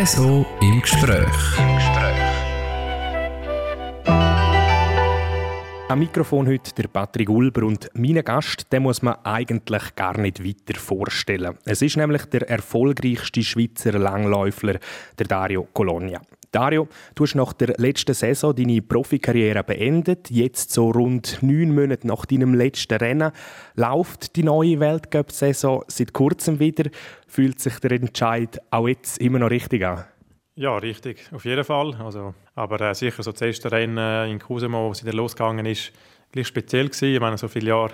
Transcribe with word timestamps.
Espresso 0.00 0.46
im 0.62 0.80
Gespräch. 0.80 1.58
Im 1.58 1.74
Gespräch. 1.74 2.16
Am 5.88 5.98
Mikrofon 5.98 6.46
heute 6.46 6.72
der 6.74 6.88
Patrick 6.88 7.28
Ulber 7.28 7.66
und 7.66 7.90
meinen 7.92 8.24
Gast, 8.24 8.72
den 8.72 8.84
muss 8.84 9.02
man 9.02 9.16
eigentlich 9.24 9.94
gar 9.96 10.16
nicht 10.16 10.42
weiter 10.42 10.80
vorstellen. 10.80 11.58
Es 11.66 11.82
ist 11.82 11.98
nämlich 11.98 12.24
der 12.26 12.48
erfolgreichste 12.48 13.42
Schweizer 13.42 13.92
Langläufler, 13.92 14.78
der 15.18 15.26
Dario 15.26 15.68
Colonia. 15.74 16.22
Dario, 16.52 16.88
du 17.14 17.24
hast 17.24 17.36
nach 17.36 17.52
der 17.52 17.74
letzten 17.78 18.12
Saison 18.12 18.54
deine 18.54 18.82
Profikarriere 18.82 19.62
beendet. 19.62 20.30
Jetzt, 20.30 20.72
so 20.72 20.90
rund 20.90 21.38
neun 21.42 21.72
Monate 21.72 22.08
nach 22.08 22.26
deinem 22.26 22.54
letzten 22.54 22.98
Rennen, 22.98 23.30
läuft 23.76 24.34
die 24.34 24.42
neue 24.42 24.80
Weltcup-Saison 24.80 25.84
seit 25.86 26.12
kurzem 26.12 26.58
wieder. 26.58 26.90
Fühlt 27.28 27.60
sich 27.60 27.78
der 27.78 27.92
Entscheid 27.92 28.60
auch 28.70 28.88
jetzt 28.88 29.18
immer 29.18 29.38
noch 29.38 29.50
richtig 29.50 29.84
an? 29.84 30.04
Ja, 30.56 30.76
richtig, 30.76 31.28
auf 31.32 31.44
jeden 31.44 31.62
Fall. 31.62 31.94
Also, 32.02 32.34
aber 32.56 32.80
äh, 32.80 32.94
sicher 32.96 33.22
so 33.22 33.30
das 33.30 33.42
erste 33.42 33.70
Rennen 33.70 34.28
in 34.28 34.40
Kusemo, 34.40 34.88
wo 34.88 34.90
es 34.90 35.04
wieder 35.04 35.14
losgegangen 35.14 35.66
ist, 35.66 35.92
gleich 36.32 36.48
speziell 36.48 36.88
gewesen. 36.88 37.14
Ich 37.14 37.20
meine, 37.20 37.38
so 37.38 37.46
viele 37.46 37.68
Jahre 37.68 37.92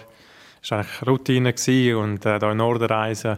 war 0.71 0.79
eigentlich 0.79 1.07
Routine 1.07 1.55
und 1.99 2.25
äh, 2.25 2.39
da 2.39 2.51
in 2.51 2.57
Norden 2.57 2.87
reisen 2.87 3.37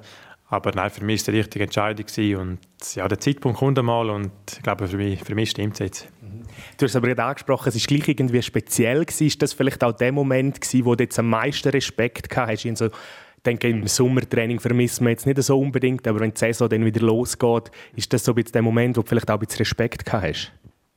aber 0.51 0.73
nein, 0.75 0.91
für 0.91 1.05
mich 1.05 1.15
war 1.15 1.17
es 1.17 1.25
die 1.25 1.31
richtige 1.33 1.65
Entscheidung 1.65 2.07
und 2.41 2.59
ja, 2.95 3.07
der 3.07 3.21
Zeitpunkt 3.21 3.59
kommt 3.59 3.79
einmal 3.79 4.09
und 4.09 4.31
ich 4.51 4.63
glaube, 4.63 4.89
für 4.89 4.97
mich, 4.97 5.23
für 5.23 5.35
mich 5.35 5.51
stimmt 5.51 5.75
es 5.75 5.79
jetzt. 5.79 6.09
Du 6.79 6.85
hast 6.85 6.93
es 6.93 6.97
aber 6.97 7.09
gerade 7.09 7.25
angesprochen, 7.25 7.69
es 7.69 7.75
war 7.75 7.97
gleich 7.97 8.09
irgendwie 8.09 8.43
speziell. 8.43 9.05
Gewesen. 9.05 9.27
Ist 9.27 9.43
das 9.43 9.53
vielleicht 9.53 9.85
auch 9.85 9.93
der 9.93 10.13
Moment, 10.13 10.61
gewesen, 10.61 10.85
wo 10.85 10.95
du 10.95 11.05
jetzt 11.05 11.19
am 11.19 11.29
meisten 11.29 11.69
Respekt 11.69 12.31
gehabt 12.31 12.65
hast? 12.65 12.79
So, 12.79 12.87
ich 12.87 13.43
denke, 13.45 13.69
im 13.69 13.87
Sommertraining 13.87 14.59
vermisst 14.59 15.01
man 15.01 15.11
jetzt 15.11 15.27
nicht 15.27 15.43
so 15.43 15.59
unbedingt, 15.59 16.07
aber 16.09 16.21
wenn 16.21 16.33
die 16.33 16.39
Saison 16.39 16.69
dann 16.69 16.85
wieder 16.85 17.01
losgeht, 17.01 17.71
ist 17.95 18.13
das 18.13 18.25
so 18.25 18.33
ein 18.33 18.37
bisschen 18.37 18.53
der 18.53 18.63
Moment, 18.63 18.97
wo 18.97 19.03
du 19.03 19.09
vielleicht 19.09 19.31
auch 19.31 19.35
ein 19.35 19.41
bisschen 19.41 19.59
Respekt 19.59 20.05
gehabt 20.05 20.25
hast? 20.25 20.53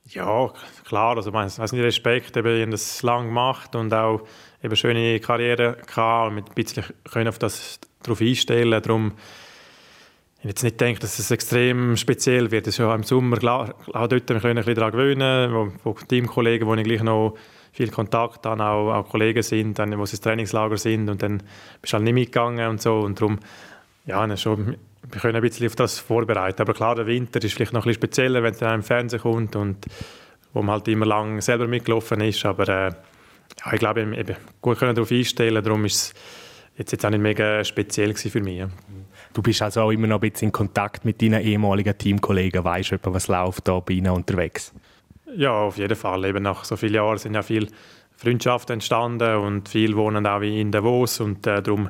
Ja, 0.06 0.52
klar. 0.86 1.18
Also, 1.18 1.30
ich 1.30 1.36
weiß 1.36 1.72
nicht, 1.74 1.84
Respekt, 1.84 2.36
eben, 2.38 2.56
ich 2.56 2.62
habe 2.62 2.72
das 2.72 3.04
lange 3.04 3.28
gemacht 3.28 3.76
und 3.76 3.94
auch 3.94 4.22
eben 4.64 4.76
schöne 4.76 5.20
Karriere 5.20 5.78
gehabt 5.86 6.30
und 6.30 6.36
mit 6.36 6.50
ein 6.50 6.56
bisschen 6.56 6.84
können 7.12 7.28
auf 7.28 7.40
das 7.40 7.80
darauf 8.02 8.22
einstellen. 8.22 8.82
Darum 8.82 9.14
ich 10.42 10.48
jetzt 10.48 10.64
nicht 10.64 10.82
denke, 10.82 11.00
dass 11.00 11.20
es 11.20 11.30
extrem 11.30 11.96
speziell 11.96 12.50
wird. 12.50 12.66
Es 12.66 12.74
ist 12.74 12.80
ja 12.80 12.94
im 12.96 13.04
Sommer 13.04 13.38
klar, 13.38 13.76
auch 13.94 14.08
dort 14.08 14.28
wir 14.28 14.40
können 14.40 14.44
ein 14.44 14.56
bisschen 14.56 14.76
daran 14.76 14.92
gewöhnen, 14.92 15.54
wo, 15.54 15.72
wo 15.84 15.94
Teamkollegen, 15.94 16.68
wo 16.68 16.74
ich 16.74 16.84
gleich 16.84 17.04
noch 17.04 17.36
viel 17.72 17.92
Kontakt 17.92 18.46
habe, 18.46 18.64
auch, 18.64 18.92
auch 18.92 19.10
Kollegen 19.10 19.44
sind, 19.44 19.78
dann, 19.78 19.98
wo 20.00 20.06
sie 20.06 20.14
ins 20.14 20.22
Trainingslager 20.22 20.78
sind 20.78 21.10
und 21.10 21.22
dann 21.22 21.44
bist 21.82 21.94
du 21.94 21.98
halt 21.98 22.04
nicht 22.04 22.14
mitgegangen 22.14 22.70
und 22.70 22.82
so 22.82 23.00
und 23.00 23.22
darum, 23.22 23.40
ja, 24.08 24.36
schon, 24.36 24.78
wir 25.10 25.22
können 25.22 25.36
ein 25.36 25.42
bisschen 25.42 25.68
auf 25.68 25.76
das 25.76 26.00
vorbereiten. 26.00 26.62
Aber 26.62 26.74
klar, 26.74 26.96
der 26.96 27.06
Winter 27.06 27.42
ist 27.44 27.54
vielleicht 27.54 27.74
noch 27.74 27.82
ein 27.82 27.90
bisschen 27.90 28.02
spezieller, 28.02 28.42
wenn 28.42 28.54
es 28.54 28.60
dann 28.60 28.76
im 28.76 28.84
Fernsehen 28.84 29.22
kommt 29.22 29.56
und 29.56 29.86
wo 30.54 30.64
man 30.64 30.74
halt 30.74 30.88
immer 30.88 31.06
lang 31.06 31.40
selber 31.42 31.68
mitgelaufen 31.68 32.20
ist, 32.22 32.44
aber 32.46 32.68
äh, 32.68 32.92
ja, 33.64 33.74
ich 33.74 33.80
glaube, 33.80 34.02
eben, 34.02 34.36
gut 34.60 34.82
darauf 34.82 35.12
einstellen, 35.12 35.64
darum 35.64 35.86
ist 35.86 35.96
es 35.96 36.14
jetzt, 36.78 36.92
jetzt 36.92 37.06
auch 37.06 37.10
nicht 37.12 37.22
mega 37.22 37.64
speziell 37.64 38.16
für 38.16 38.42
mich. 38.42 38.64
Du 39.34 39.42
bist 39.42 39.62
also 39.62 39.82
auch 39.82 39.92
immer 39.92 40.08
noch 40.08 40.22
ein 40.22 40.30
bisschen 40.30 40.50
in 40.50 40.52
Kontakt 40.52 41.06
mit 41.06 41.22
deinen 41.22 41.42
ehemaligen 41.42 41.98
Teamkollegen, 41.98 42.64
weißt 42.64 42.92
du, 42.92 42.98
was 43.14 43.28
läuft 43.28 43.68
da 43.68 43.80
bei 43.80 43.94
ihnen 43.94 44.12
unterwegs? 44.12 44.74
Ja, 45.36 45.54
auf 45.54 45.78
jeden 45.78 45.96
Fall. 45.96 46.26
Eben 46.26 46.44
nach 46.44 46.66
so 46.66 46.76
vielen 46.76 46.96
Jahren 46.96 47.18
sind 47.18 47.36
ja 47.36 47.42
viele 47.42 47.68
Freundschaften 48.18 48.74
entstanden 48.74 49.38
und 49.38 49.70
viele 49.70 49.96
wohnen 49.96 50.28
auch 50.28 50.42
in 50.42 50.72
Davos 50.72 51.22
und 51.22 51.48
äh, 51.48 51.62
darum 51.62 51.90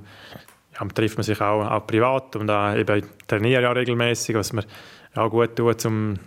ja, 0.79 0.87
trifft 0.87 1.17
man 1.17 1.23
sich 1.23 1.41
auch, 1.41 1.69
auch 1.69 1.87
privat 1.87 2.35
und 2.35 2.49
auch 2.49 2.75
eben 2.75 3.03
trainiere 3.27 3.63
ja 3.63 3.71
regelmäßig, 3.71 4.35
was 4.35 4.53
mir 4.53 4.63
auch 5.15 5.29
gut 5.29 5.55
tut, 5.55 5.85
um 5.85 6.19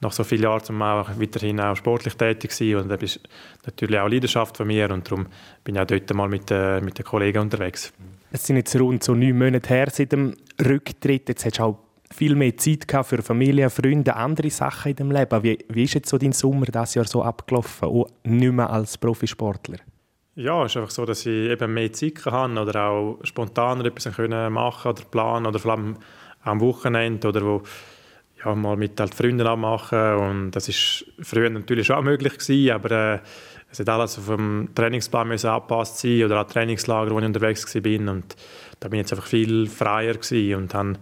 nach 0.00 0.12
so 0.12 0.24
vielen 0.24 0.44
Jahren 0.44 0.62
um 0.68 0.82
auch 0.82 1.10
weiterhin 1.18 1.60
auch 1.60 1.76
sportlich 1.76 2.16
tätig 2.16 2.52
zu 2.52 2.64
sein 2.64 2.76
und 2.76 2.88
das 2.88 3.02
ist 3.02 3.20
natürlich 3.66 3.98
auch 3.98 4.08
Leidenschaft 4.08 4.56
von 4.56 4.66
mir 4.66 4.90
und 4.90 5.10
darum 5.10 5.26
bin 5.64 5.74
ich 5.74 5.80
auch 5.80 5.86
dort 5.86 6.14
mal 6.14 6.28
mit, 6.28 6.50
äh, 6.50 6.80
mit 6.80 6.98
den 6.98 7.04
Kollegen 7.04 7.40
unterwegs. 7.40 7.92
Es 8.34 8.46
sind 8.46 8.56
jetzt 8.56 8.74
rund 8.80 9.04
so 9.04 9.14
neun 9.14 9.36
Monate 9.36 9.68
her 9.68 9.88
seit 9.90 10.12
dem 10.12 10.34
Rücktritt. 10.64 11.28
Jetzt 11.28 11.44
hast 11.44 11.58
du 11.58 11.64
auch 11.64 11.78
viel 12.10 12.34
mehr 12.34 12.56
Zeit 12.56 12.88
gehabt 12.88 13.10
für 13.10 13.20
Familie, 13.22 13.68
Freunde, 13.68 14.16
andere 14.16 14.48
Sachen 14.48 14.92
in 14.92 14.96
deinem 14.96 15.10
Leben. 15.10 15.42
Wie, 15.42 15.58
wie 15.68 15.84
ist 15.84 15.92
jetzt 15.92 16.08
so 16.08 16.16
dein 16.16 16.32
Sommer 16.32 16.64
das 16.64 16.94
Jahr 16.94 17.04
so 17.04 17.22
abgelaufen, 17.22 17.88
auch 17.88 18.06
nicht 18.24 18.52
mehr 18.52 18.70
als 18.70 18.96
Profisportler? 18.96 19.76
Ja, 20.34 20.64
es 20.64 20.72
ist 20.72 20.78
einfach 20.78 20.90
so, 20.90 21.04
dass 21.04 21.26
ich 21.26 21.50
eben 21.50 21.74
mehr 21.74 21.92
Zeit 21.92 22.24
hatte 22.24 22.58
oder 22.58 22.84
auch 22.86 23.18
spontaner 23.22 23.84
etwas 23.84 24.16
können 24.16 24.50
machen 24.50 24.92
oder 24.92 25.02
planen 25.04 25.44
oder 25.44 25.58
vor 25.58 25.72
allem 25.72 25.96
am 26.40 26.60
Wochenende 26.62 27.28
oder 27.28 27.42
wo 27.42 27.62
ja, 28.42 28.54
mal 28.54 28.78
mit 28.78 28.98
halt 28.98 29.14
Freunden 29.14 29.46
abmachen 29.46 30.14
und 30.16 30.50
das 30.52 30.70
ist 30.70 31.04
früher 31.20 31.50
natürlich 31.50 31.86
schon 31.86 31.96
auch 31.96 32.02
möglich 32.02 32.38
gewesen, 32.38 32.72
aber 32.72 32.90
äh, 32.90 33.18
es 33.72 33.80
hat 33.80 33.88
alles 33.88 34.18
auf 34.18 34.26
dem 34.26 34.68
Trainingsplan 34.74 35.28
müssen 35.28 35.48
angepasst 35.48 35.98
sein 35.98 36.22
oder 36.24 36.42
auch 36.42 36.46
Trainingslager, 36.46 37.10
wo 37.10 37.18
ich 37.18 37.24
unterwegs 37.24 37.74
war 37.74 38.12
und 38.12 38.36
da 38.80 38.88
bin 38.88 39.00
ich 39.00 39.04
jetzt 39.04 39.12
einfach 39.12 39.26
viel 39.26 39.66
freier 39.68 40.16
und 40.56 40.74
habe 40.74 40.94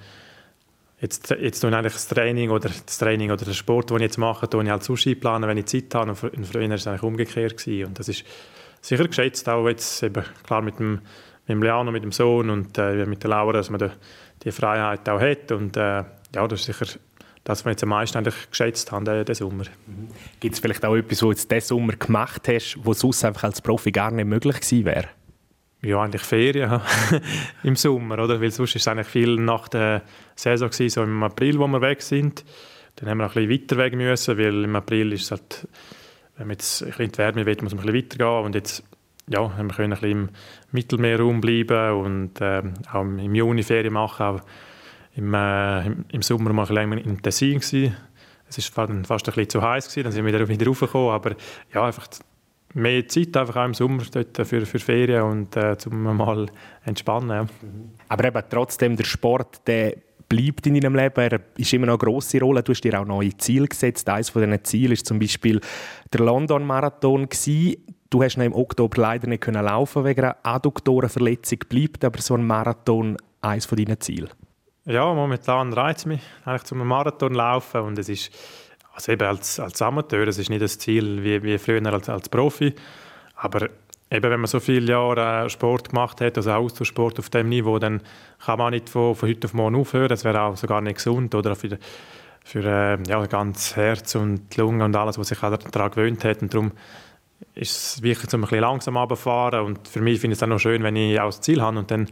jetzt, 1.01 1.31
jetzt 1.31 1.61
tue 1.61 1.71
ich 1.71 1.77
eigentlich 1.77 1.93
das 1.93 2.09
Training 2.09 2.51
oder 2.51 2.69
das 2.69 2.99
Training 2.99 3.31
oder 3.31 3.45
den 3.45 3.55
Sport, 3.55 3.91
den 3.91 3.97
ich 3.97 4.03
jetzt 4.03 4.19
mache, 4.19 4.49
tue 4.49 4.63
ich 4.63 4.71
halt 4.71 5.21
planen, 5.21 5.49
wenn 5.49 5.59
ich 5.59 5.67
Zeit 5.67 5.95
habe. 5.95 6.11
Und 6.11 6.47
früher 6.47 6.69
war 6.69 6.75
es 6.77 6.87
eigentlich 6.87 7.03
umgekehrt 7.03 7.67
und 7.67 7.99
das 7.99 8.09
ist 8.09 8.25
sicher 8.81 9.07
geschätzt, 9.07 9.49
auch 9.49 9.69
jetzt 9.69 10.03
eben 10.03 10.25
klar 10.47 10.63
mit 10.63 10.79
dem, 10.79 10.93
mit 10.93 11.49
dem 11.49 11.63
Leano, 11.63 11.91
mit 11.91 12.05
dem 12.05 12.13
Sohn 12.13 12.51
und 12.51 12.79
äh, 12.79 13.05
mit 13.07 13.23
der 13.23 13.31
Laura, 13.31 13.53
dass 13.53 13.71
man 13.71 13.81
die, 13.81 13.91
die 14.45 14.53
Freiheit 14.53 15.09
auch 15.09 15.21
hat. 15.21 15.53
Und 15.53 15.77
äh, 15.77 16.05
ja, 16.35 16.49
das 16.49 16.61
ist 16.61 16.67
sicher 16.67 16.99
das, 17.51 17.61
was 17.61 17.65
wir 17.67 17.71
jetzt 17.73 17.83
am 17.83 17.91
meisten 17.91 18.19
eigentlich 18.19 18.51
geschätzt 18.51 18.93
haben, 18.93 19.05
den, 19.05 19.25
den 19.25 19.35
Sommer. 19.35 19.65
Gibt 20.39 20.55
es 20.55 20.61
vielleicht 20.61 20.85
auch 20.85 20.95
etwas, 20.95 21.19
was 21.19 21.19
du 21.21 21.31
jetzt 21.31 21.51
diesen 21.51 21.67
Sommer 21.67 21.93
gemacht 21.95 22.49
hast, 22.49 22.79
was 22.83 23.01
sonst 23.01 23.25
einfach 23.25 23.45
als 23.45 23.61
Profi 23.61 23.91
gar 23.91 24.11
nicht 24.11 24.27
möglich 24.27 24.61
gewesen 24.61 24.85
wäre? 24.85 25.09
Ja, 25.83 26.03
eigentlich 26.03 26.23
Ferien 26.23 26.81
im 27.63 27.77
Sommer, 27.77 28.19
oder? 28.19 28.41
Weil 28.41 28.51
sonst 28.51 28.77
ist 28.77 28.83
es 28.83 28.89
eigentlich 28.89 29.07
viel 29.07 29.37
nach 29.37 29.69
der 29.69 30.03
Saison 30.37 30.69
gewesen, 30.69 30.91
so 30.91 31.03
im 31.03 31.23
April, 31.23 31.59
wo 31.59 31.67
wir 31.67 31.81
weg 31.81 32.03
sind. 32.03 32.45
Dann 32.97 33.09
haben 33.09 33.19
wir 33.19 33.25
noch 33.25 33.37
ein 33.37 33.49
bisschen 33.49 33.63
weiter 33.63 33.77
weg 33.79 33.95
müssen, 33.97 34.39
weil 34.39 34.65
im 34.65 34.77
April 34.77 35.13
ist 35.13 35.23
es 35.23 35.31
halt, 35.31 35.69
wenn 36.37 36.49
man 36.49 36.55
jetzt 36.55 36.83
ein 36.83 36.89
bisschen 36.89 37.05
in 37.05 37.13
die 37.13 37.19
Wärme 37.19 37.47
will, 37.47 37.57
muss 37.63 37.75
man 37.75 37.85
ein 37.85 37.93
bisschen 37.93 38.05
weitergehen 38.05 38.45
und 38.45 38.55
jetzt 38.55 38.85
ja, 39.31 39.43
wir 39.43 39.69
können 39.69 39.93
ein 39.93 40.01
bisschen 40.01 40.11
im 40.11 40.29
Mittelmeerraum 40.73 41.41
bleiben 41.41 41.93
und 42.01 42.41
äh, 42.41 42.63
auch 42.93 43.03
im 43.03 43.35
Juni 43.35 43.63
Ferien 43.63 43.93
machen. 43.93 44.23
Aber 44.23 44.43
im, 45.17 45.35
äh, 45.35 45.87
im, 46.13 46.23
Sommer 46.23 46.53
mal 46.53 46.71
länger 46.73 46.99
in 46.99 47.21
Tessin 47.21 47.61
gewesen. 47.61 47.97
Es 48.49 48.77
war 48.77 48.89
fast 49.05 49.29
ein 49.29 49.35
bisschen 49.35 49.49
zu 49.49 49.63
heiß 49.63 49.89
gewesen, 49.89 50.05
dann 50.05 50.13
sind 50.13 50.27
wir 50.27 50.49
wieder, 50.49 50.67
raufgekommen, 50.67 51.11
aber 51.11 51.37
ja, 51.73 51.85
einfach 51.85 52.09
mehr 52.75 53.07
Zeit 53.07 53.37
einfach 53.37 53.57
auch 53.57 53.65
im 53.65 53.75
Sommer 53.75 54.03
dort 54.11 54.37
für, 54.47 54.67
für 54.67 54.79
Ferien 54.79 55.23
und 55.23 55.57
äh, 55.57 55.77
zum 55.79 56.03
mal 56.03 56.47
entspannen. 56.85 57.31
Ja. 57.31 57.47
Aber 58.09 58.25
eben 58.25 58.43
trotzdem, 58.49 58.97
der 58.97 59.05
Sport, 59.05 59.67
der 59.67 59.97
bleibt 60.29 60.67
in 60.67 60.75
deinem 60.75 60.95
Leben, 60.95 61.21
er 61.21 61.41
ist 61.57 61.73
immer 61.73 61.87
noch 61.87 62.01
eine 62.01 62.11
grosse 62.11 62.41
Rolle. 62.41 62.63
Du 62.63 62.73
hast 62.73 62.83
dir 62.83 62.99
auch 63.01 63.05
neue 63.05 63.37
Ziele 63.37 63.67
gesetzt. 63.67 64.09
Eines 64.09 64.31
von 64.31 64.43
diesen 64.43 64.65
Zielen 64.65 64.97
war 64.97 65.05
zum 65.05 65.19
Beispiel 65.19 65.61
der 66.13 66.21
London-Marathon. 66.21 67.29
Du 68.11 68.23
hast 68.23 68.37
im 68.37 68.55
Oktober 68.55 69.03
leider 69.03 69.29
nicht 69.29 69.47
laufen 69.47 70.05
wegen 70.05 70.25
einer 70.25 70.37
Adduktorenverletzung. 70.43 71.59
Bleibt 71.69 72.05
aber 72.05 72.21
so 72.21 72.35
ein 72.35 72.47
Marathon 72.47 73.17
eines 73.41 73.67
von 73.67 73.77
deinen? 73.77 73.99
Ja, 74.87 75.13
momentan 75.13 75.75
reizt 75.75 76.07
mich 76.07 76.23
eigentlich 76.47 76.63
zum 76.63 76.79
Marathon 76.87 77.35
laufen 77.35 77.83
und 77.83 77.99
es 77.99 78.09
ist 78.09 78.33
also 78.95 79.13
eben 79.13 79.27
als, 79.27 79.61
als 79.61 79.81
Amateur, 79.83 80.27
es 80.27 80.39
ist 80.39 80.49
nicht 80.49 80.63
das 80.63 80.79
Ziel 80.79 81.23
wie, 81.23 81.43
wie 81.43 81.59
früher 81.59 81.85
als, 81.93 82.09
als 82.09 82.31
Profi, 82.31 82.75
aber 83.37 83.69
eben 84.11 84.31
wenn 84.31 84.41
man 84.41 84.47
so 84.47 84.59
viele 84.59 84.91
Jahre 84.91 85.45
äh, 85.45 85.51
Sport 85.51 85.91
gemacht 85.91 86.23
hat, 86.23 86.39
also 86.39 86.53
Austauschsport 86.53 87.19
auf 87.19 87.29
dem 87.29 87.51
Niveau, 87.51 87.79
dann 87.79 88.01
kann 88.45 88.59
man 88.59 88.73
nicht 88.73 88.89
von, 88.89 89.15
von 89.15 89.29
heute 89.29 89.47
auf 89.47 89.55
morgen 89.55 89.77
aufhören, 89.77 90.09
das 90.09 90.25
wäre 90.25 90.41
auch 90.41 90.57
sogar 90.57 90.81
nicht 90.81 90.97
gesund 90.97 91.35
oder 91.35 91.55
für, 91.55 91.79
für 92.43 92.65
äh, 92.65 92.99
ja, 93.07 93.27
ganz 93.27 93.77
Herz 93.77 94.15
und 94.15 94.57
Lunge 94.57 94.83
und 94.87 94.97
alles, 94.97 95.19
was 95.19 95.29
sich 95.29 95.41
daran 95.41 95.91
gewöhnt 95.91 96.25
hat 96.25 96.41
und 96.41 96.55
darum 96.55 96.73
ist 97.55 97.97
es 97.97 98.03
wichtig, 98.03 98.33
um 98.33 98.41
ein 98.41 98.43
bisschen 98.43 98.61
langsam 98.61 98.97
runterzufahren 98.97 99.61
und 99.61 99.87
für 99.87 100.01
mich 100.01 100.21
finde 100.21 100.33
ich 100.33 100.39
es 100.39 100.43
auch 100.43 100.49
noch 100.49 100.59
schön, 100.59 100.83
wenn 100.83 100.97
ich 100.97 101.21
auch 101.21 101.27
das 101.27 101.43
Ziel 101.43 101.61
habe 101.61 101.79
und 101.79 101.91
dann 101.91 102.09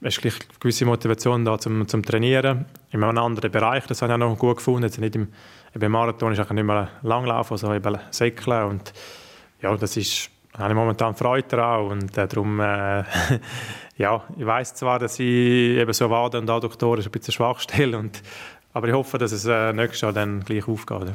ist 0.00 0.20
gleich 0.20 0.34
eine 0.34 0.58
gewisse 0.60 0.84
Motivation 0.84 1.44
da 1.44 1.58
zum, 1.58 1.86
zum 1.88 2.04
Trainieren. 2.04 2.66
In 2.90 3.02
einem 3.02 3.18
anderen 3.18 3.50
Bereich, 3.50 3.86
das 3.86 4.00
habe 4.02 4.12
ich 4.12 4.14
auch 4.14 4.18
noch 4.18 4.38
gut 4.38 4.58
gefunden. 4.58 4.84
Jetzt 4.84 4.98
nicht 4.98 5.16
im, 5.16 5.28
im 5.74 5.92
Marathon 5.92 6.32
ist 6.32 6.38
nicht 6.38 6.64
mehr 6.64 6.88
Langlaufen, 7.02 7.56
sondern 7.56 7.78
eben 7.78 7.98
Säckeln. 8.10 8.64
Und 8.64 8.92
ja, 9.60 9.76
das 9.76 9.96
ist, 9.96 10.30
da 10.52 10.60
habe 10.60 10.72
ich 10.72 10.76
momentan 10.76 11.14
Freude 11.14 11.48
daran. 11.48 11.86
Und 11.86 12.16
äh, 12.16 12.28
darum, 12.28 12.60
äh, 12.60 13.02
ja, 13.96 14.22
ich 14.36 14.46
weiß 14.46 14.74
zwar, 14.74 15.00
dass 15.00 15.18
ich 15.18 15.26
eben 15.26 15.92
so 15.92 16.08
Waden 16.08 16.42
und 16.42 16.50
Adduktoren 16.50 17.02
ein 17.02 17.10
bisschen 17.10 17.34
schwach 17.34 17.58
stelle. 17.58 17.98
Und, 17.98 18.22
aber 18.72 18.86
ich 18.86 18.94
hoffe, 18.94 19.18
dass 19.18 19.32
es 19.32 19.46
äh, 19.46 19.72
nächstes 19.72 20.02
Jahr 20.02 20.12
dann 20.12 20.44
gleich 20.44 20.68
aufgeht. 20.68 21.12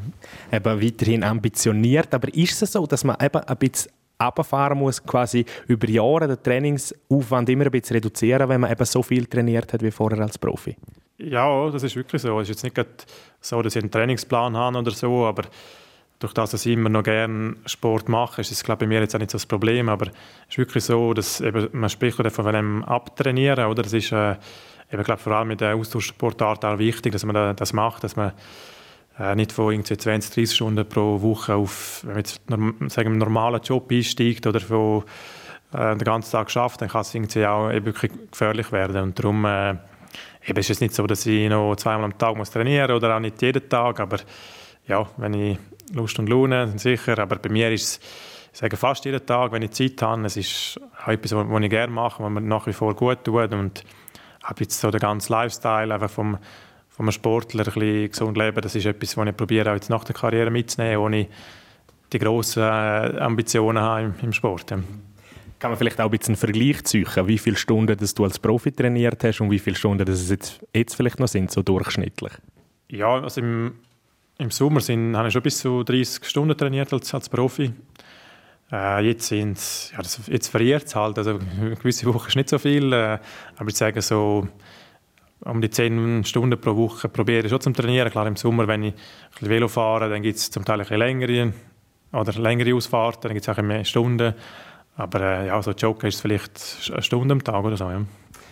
Eben 0.51 0.81
weiterhin 0.81 1.24
ambitioniert. 1.24 2.13
Aber 2.13 2.33
ist 2.33 2.62
es 2.62 2.74
so, 2.74 2.86
dass 2.86 3.06
man 3.06 3.15
eben 3.21 3.39
ein 3.39 3.57
bisschen 3.57 3.91
runterfahren 4.21 4.77
muss, 4.77 5.04
quasi 5.04 5.45
über 5.68 5.89
Jahre 5.89 6.27
den 6.27 6.42
Trainingsaufwand 6.42 7.50
immer 7.50 7.65
ein 7.65 7.71
bisschen 7.71 7.95
reduzieren, 7.95 8.50
wenn 8.50 8.62
man 8.62 8.71
eben 8.71 8.86
so 8.86 9.01
viel 9.04 9.25
trainiert 9.25 9.74
hat 9.74 9.81
wie 9.81 9.92
vorher 9.92 10.19
als 10.19 10.38
Profi? 10.38 10.75
Ja, 11.18 11.69
das 11.69 11.83
ist 11.83 11.95
wirklich 11.95 12.21
so. 12.21 12.39
Es 12.39 12.50
ist 12.50 12.63
jetzt 12.63 12.77
nicht 12.77 13.07
so, 13.39 13.62
dass 13.62 13.75
ich 13.75 13.81
einen 13.81 13.92
Trainingsplan 13.92 14.57
habe 14.57 14.77
oder 14.77 14.92
so, 14.92 15.25
aber 15.25 15.44
durch 16.19 16.33
das, 16.33 16.51
dass 16.51 16.65
ich 16.65 16.74
immer 16.74 16.89
noch 16.89 17.04
gerne 17.04 17.56
Sport 17.65 18.07
mache, 18.07 18.42
ist 18.42 18.51
es 18.51 18.63
glaube 18.63 18.80
bei 18.81 18.88
mir 18.88 19.01
jetzt 19.01 19.13
auch 19.13 19.19
nicht 19.19 19.31
so 19.31 19.36
das 19.36 19.45
Problem, 19.45 19.89
aber 19.89 20.07
es 20.07 20.51
ist 20.51 20.57
wirklich 20.57 20.83
so, 20.83 21.13
dass 21.13 21.42
eben, 21.42 21.68
man 21.74 21.89
spricht 21.89 22.18
von 22.31 22.48
einem 22.48 22.83
Abtrainieren, 22.83 23.65
oder? 23.65 23.83
Das 23.83 23.94
ist 23.94 24.12
äh, 24.12 24.36
eben, 24.92 25.04
glaube 25.04 25.21
vor 25.21 25.33
allem 25.33 25.50
mit 25.50 25.62
der 25.62 25.75
Austauschsportart 25.75 26.63
auch 26.63 26.77
wichtig, 26.77 27.12
dass 27.12 27.25
man 27.25 27.56
das 27.56 27.74
macht, 27.74 28.04
dass 28.04 28.15
man 28.15 28.31
äh, 29.19 29.36
nicht 29.36 29.51
von 29.51 29.71
irgendwie 29.71 29.98
20, 29.98 30.33
30 30.33 30.56
Stunden 30.56 30.88
pro 30.88 31.21
Woche 31.21 31.56
auf, 31.56 32.01
wenn 32.04 32.13
man 32.13 32.75
jetzt 32.80 32.94
sagen, 32.94 33.10
einen 33.10 33.18
normalen 33.18 33.62
Job 33.62 33.92
einsteigt 33.92 34.48
oder 34.48 34.60
von 34.60 35.04
äh, 35.74 35.95
den 35.95 36.04
ganzen 36.04 36.31
Tag 36.31 36.51
schafft, 36.51 36.81
dann 36.81 36.89
kann 36.89 37.01
es 37.01 37.13
irgendwie 37.13 37.45
auch 37.45 37.71
eben 37.71 37.86
wirklich 37.86 38.12
gefährlich 38.31 38.71
werden. 38.71 39.04
Und 39.04 39.19
darum 39.19 39.45
äh, 39.45 39.71
eben 40.45 40.60
ist 40.60 40.69
es 40.69 40.81
nicht 40.81 40.94
so, 40.94 41.06
dass 41.07 41.25
ich 41.25 41.50
noch 41.50 41.75
zweimal 41.75 42.06
am 42.06 42.18
Tag 42.18 42.36
muss 42.36 42.51
trainieren 42.51 42.92
oder 42.92 43.15
auch 43.15 43.19
nicht 43.19 43.42
jeden 43.42 43.68
Tag, 43.69 44.00
aber 44.00 44.18
ja, 44.88 45.07
wenn 45.18 45.33
ich 45.33 45.57
Lust 45.94 46.18
und 46.19 46.30
Laune, 46.30 46.65
dann 46.68 46.77
sicher, 46.77 47.18
aber 47.19 47.38
bei 47.38 47.50
mir 47.50 47.71
ist 47.71 47.83
es 47.83 48.00
ich 48.54 48.60
sage 48.60 48.77
fast 48.77 49.04
jeden 49.06 49.25
Tag, 49.25 49.51
wenn 49.51 49.63
ich 49.63 49.71
Zeit 49.71 50.00
habe, 50.04 50.24
es 50.27 50.38
ist 50.38 50.80
etwas, 51.07 51.33
was 51.33 51.63
ich 51.63 51.69
gerne 51.71 51.92
mache, 51.92 52.24
was 52.24 52.30
mir 52.30 52.39
nach 52.39 52.68
wie 52.68 52.74
vor 52.74 52.95
gut 52.95 53.24
tut. 53.24 53.51
Und 53.51 53.83
habe 54.44 54.62
jetzt 54.62 54.80
so 54.80 54.92
den 54.92 55.00
ganzen 55.00 55.31
Lifestyle 55.31 55.92
einfach 55.92 56.12
vom, 56.12 56.38
vom 56.95 57.12
Sportler 57.12 57.68
ein 57.68 57.74
bisschen 57.74 58.10
gesund 58.10 58.38
leben, 58.38 58.62
das 58.62 58.75
ist 58.75 58.86
etwas, 58.86 59.18
was 59.18 59.28
ich 59.28 59.36
probiere 59.36 59.72
auch 59.72 59.75
jetzt 59.75 59.90
nach 59.90 60.04
der 60.04 60.16
Karriere 60.16 60.51
mitzunehmen, 60.51 60.98
ohne 60.98 61.28
die 62.12 62.19
grossen 62.19 62.62
äh, 62.62 63.18
Ambitionen 63.19 63.81
habe 63.81 64.13
im, 64.22 64.31
Sport. 64.31 64.69
Ja. 64.72 64.78
Kann 65.57 65.72
man 65.72 65.78
vielleicht 65.78 66.00
auch 66.00 66.06
ein 66.06 66.12
bisschen 66.12 66.34
einen 66.34 66.38
Vergleich 66.38 66.84
ziehen, 66.84 67.07
wie 67.25 67.38
viele 67.38 67.56
Stunden 67.56 67.98
dass 67.98 68.13
du 68.13 68.24
als 68.24 68.38
Profi 68.38 68.72
trainiert 68.72 69.24
hast 69.24 69.42
und 69.42 69.50
wie 69.50 69.60
viele 69.60 69.75
Stunden 69.75 70.06
das 70.06 70.19
es 70.19 70.30
jetzt, 70.30 70.60
jetzt 70.74 70.95
vielleicht 70.95 71.19
noch 71.19 71.28
sind, 71.28 71.50
so 71.51 71.63
durchschnittlich? 71.63 72.34
Ja, 72.90 73.22
also 73.22 73.42
im, 73.42 73.74
im 74.38 74.51
Sommer 74.51 74.81
sind, 74.81 75.16
habe 75.18 75.30
ich 75.30 75.34
schon 75.34 75.42
bis 75.42 75.60
zu 75.60 75.84
30 75.84 76.25
Stunden 76.25 76.56
trainiert 76.56 76.94
als, 76.94 77.12
als 77.13 77.28
Profi. 77.28 77.72
Äh, 78.72 79.07
jetzt 79.07 79.28
sind 79.28 79.57
ja, 79.94 79.98
das, 79.98 80.22
jetzt 80.28 80.54
variiert 80.54 80.86
es 80.86 80.96
halt, 80.96 81.18
also 81.18 81.39
gewisse 81.81 82.06
Wochen 82.13 82.28
ist 82.28 82.36
nicht 82.36 82.50
so 82.50 82.60
viel, 82.60 82.94
äh, 82.94 83.18
aber 83.57 83.69
ich 83.69 83.75
sage 83.75 84.01
so 84.01 84.48
um 85.45 85.62
die 85.62 85.69
10 85.69 86.24
Stunden 86.24 86.60
pro 86.60 86.75
Woche 86.75 87.10
probiere 87.10 87.44
ich 87.44 87.50
schon 87.50 87.62
zum 87.62 87.74
Trainieren. 87.74 88.10
Klar, 88.12 88.28
im 88.28 88.36
Sommer, 88.36 88.68
wenn 88.68 88.84
ich 88.84 88.94
ein 89.42 89.50
Velo 89.50 89.68
fahre, 89.68 90.10
dann 90.10 90.22
gibt 90.22 90.38
es 90.38 90.50
zum 90.50 90.66
Teil 90.66 90.81
ein 90.81 90.98
längere 90.98 91.54
oder 92.12 92.34
längere 92.34 92.75
Ausfahrten, 92.75 93.24
dann 93.24 93.34
gibt 93.34 93.48
es 93.48 93.50
auch 93.50 93.62
mehr 93.62 93.84
Stunden. 93.84 94.34
Aber 94.95 95.22
äh, 95.22 95.48
ja, 95.48 95.62
so 95.62 95.72
Joggen 95.72 96.07
ist 96.07 96.22
vielleicht 96.22 96.92
eine 96.92 97.01
Stunde 97.01 97.34
am 97.34 97.44
Tag 97.44 97.63
oder 97.63 97.78
so. 97.78 97.90
Ja. 97.90 98.01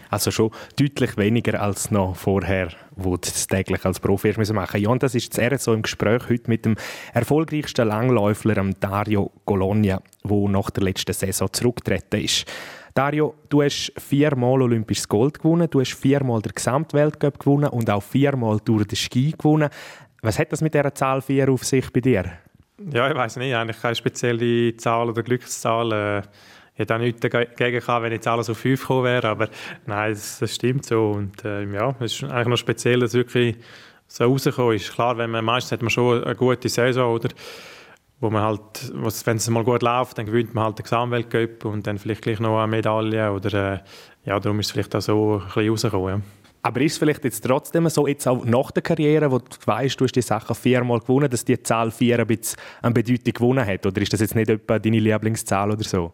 Also 0.10 0.30
schon 0.30 0.52
deutlich 0.78 1.16
weniger 1.16 1.62
als 1.62 1.90
noch 1.90 2.18
vorher, 2.18 2.70
wo 2.98 3.16
du 3.16 3.22
das 3.22 3.48
täglich 3.48 3.86
als 3.86 4.02
Profi 4.02 4.34
machen 4.38 4.56
musst. 4.56 4.74
Ja, 4.74 4.90
und 4.90 5.04
das 5.04 5.16
ist 5.16 5.38
das 5.38 5.64
so 5.64 5.74
im 5.74 5.84
Gespräch 5.84 6.24
heute 6.28 6.50
mit 6.50 6.66
dem 6.66 6.76
erfolgreichsten 7.14 7.88
Langläufer, 7.88 8.54
Dario 8.80 9.32
Gologna, 9.46 10.02
der 10.24 10.50
nach 10.50 10.70
der 10.72 10.84
letzten 10.84 11.14
Saison 11.14 11.48
zurückgetreten 11.54 12.20
ist. 12.20 12.46
Dario, 12.94 13.36
du 13.50 13.62
hast 13.62 13.94
viermal 13.98 14.62
olympisches 14.62 15.08
Gold 15.08 15.40
gewonnen, 15.40 15.68
du 15.70 15.80
hast 15.80 15.94
viermal 15.94 16.42
den 16.42 16.52
Gesamtweltcup 16.54 17.40
gewonnen 17.40 17.70
und 17.70 17.90
auch 17.90 18.04
viermal 18.04 18.60
Tour 18.60 18.84
de 18.84 18.98
Ski 18.98 19.34
gewonnen. 19.38 19.70
Was 20.22 20.38
hat 20.38 20.52
das 20.52 20.62
mit 20.62 20.74
dieser 20.74 20.94
Zahl 20.94 21.22
4 21.22 21.50
auf 21.50 21.64
sich 21.64 21.92
bei 21.92 22.02
dir? 22.02 22.26
Ja, 22.92 23.10
ich 23.10 23.16
weiß 23.16 23.38
nicht, 23.38 23.56
eigentlich 23.56 23.82
keine 23.82 23.96
spezielle 23.96 24.76
Zahl 24.76 25.10
oder 25.10 25.24
Glückszahl. 25.24 25.92
Äh, 25.92 26.20
ich 26.74 26.80
hätte 26.80 26.96
auch 26.96 27.00
nichts 27.00 27.22
dagegen 27.22 27.80
gehabt, 27.80 28.04
wenn 28.04 28.12
jetzt 28.12 28.28
alles 28.28 28.50
auf 28.50 28.58
5 28.58 28.82
gekommen 28.82 29.06
wäre, 29.06 29.28
aber 29.28 29.50
nein, 29.86 30.12
das, 30.12 30.40
das 30.40 30.56
stimmt 30.56 30.86
so. 30.86 31.12
Und 31.12 31.46
äh, 31.46 31.64
ja, 31.64 31.96
es 32.00 32.14
ist 32.14 32.24
eigentlich 32.24 32.48
noch 32.48 32.58
speziell, 32.58 33.00
dass 33.00 33.14
wirklich 33.14 33.58
so 34.08 34.26
rausgekommen 34.26 34.76
ist. 34.76 34.92
Klar, 34.92 35.18
wenn 35.18 35.32
man, 35.32 35.46
meistens 35.46 35.72
hat 35.72 35.82
man 35.82 35.90
schon 35.90 36.24
eine 36.24 36.36
gute 36.36 36.68
Saison, 36.68 37.14
oder? 37.14 37.30
Wo 38.22 38.30
man 38.30 38.44
halt, 38.44 38.94
wenn 39.26 39.38
es 39.38 39.50
mal 39.50 39.64
gut 39.64 39.82
läuft, 39.82 40.18
dann 40.18 40.28
gewinnt 40.28 40.54
man 40.54 40.66
halt 40.66 40.80
den 40.80 40.84
Gesamtweltcup 40.84 41.66
und 41.66 41.86
dann 41.86 41.98
vielleicht 41.98 42.22
gleich 42.22 42.40
noch 42.40 42.60
eine 42.60 42.68
Medaille 42.68 43.32
oder 43.34 43.74
äh, 43.74 43.80
ja, 44.24 44.40
darum 44.40 44.60
ist 44.60 44.68
es 44.68 44.72
vielleicht 44.72 44.96
auch 44.96 45.02
so 45.02 45.42
ein 45.42 45.46
bisschen 45.46 45.70
rausgekommen. 45.70 46.08
Ja. 46.08 46.22
Aber 46.64 46.82
ist 46.82 46.94
es 46.94 46.98
vielleicht 47.00 47.24
jetzt 47.24 47.44
trotzdem 47.44 47.90
so, 47.90 48.06
jetzt 48.06 48.28
auch 48.28 48.46
nach 48.46 48.70
der 48.70 48.84
Karriere, 48.84 49.32
wo 49.32 49.40
du 49.40 49.46
weißt, 49.66 50.00
du 50.00 50.06
hast 50.06 50.16
die 50.16 50.22
Sache 50.22 50.54
viermal 50.54 51.00
gewonnen, 51.00 51.30
dass 51.30 51.44
die 51.44 51.62
Zahl 51.62 51.90
vier 51.90 52.20
ein 52.20 52.28
bisschen 52.28 52.60
an 52.84 52.94
Bedeutung 52.94 53.34
gewonnen 53.34 53.66
hat? 53.66 53.86
Oder 53.86 54.02
ist 54.02 54.14
das 54.14 54.20
jetzt 54.22 54.36
nicht 54.36 54.50
etwa 54.50 54.78
deine 54.78 55.00
Lieblingszahl 55.00 55.72
oder 55.72 55.84
so? 55.84 56.12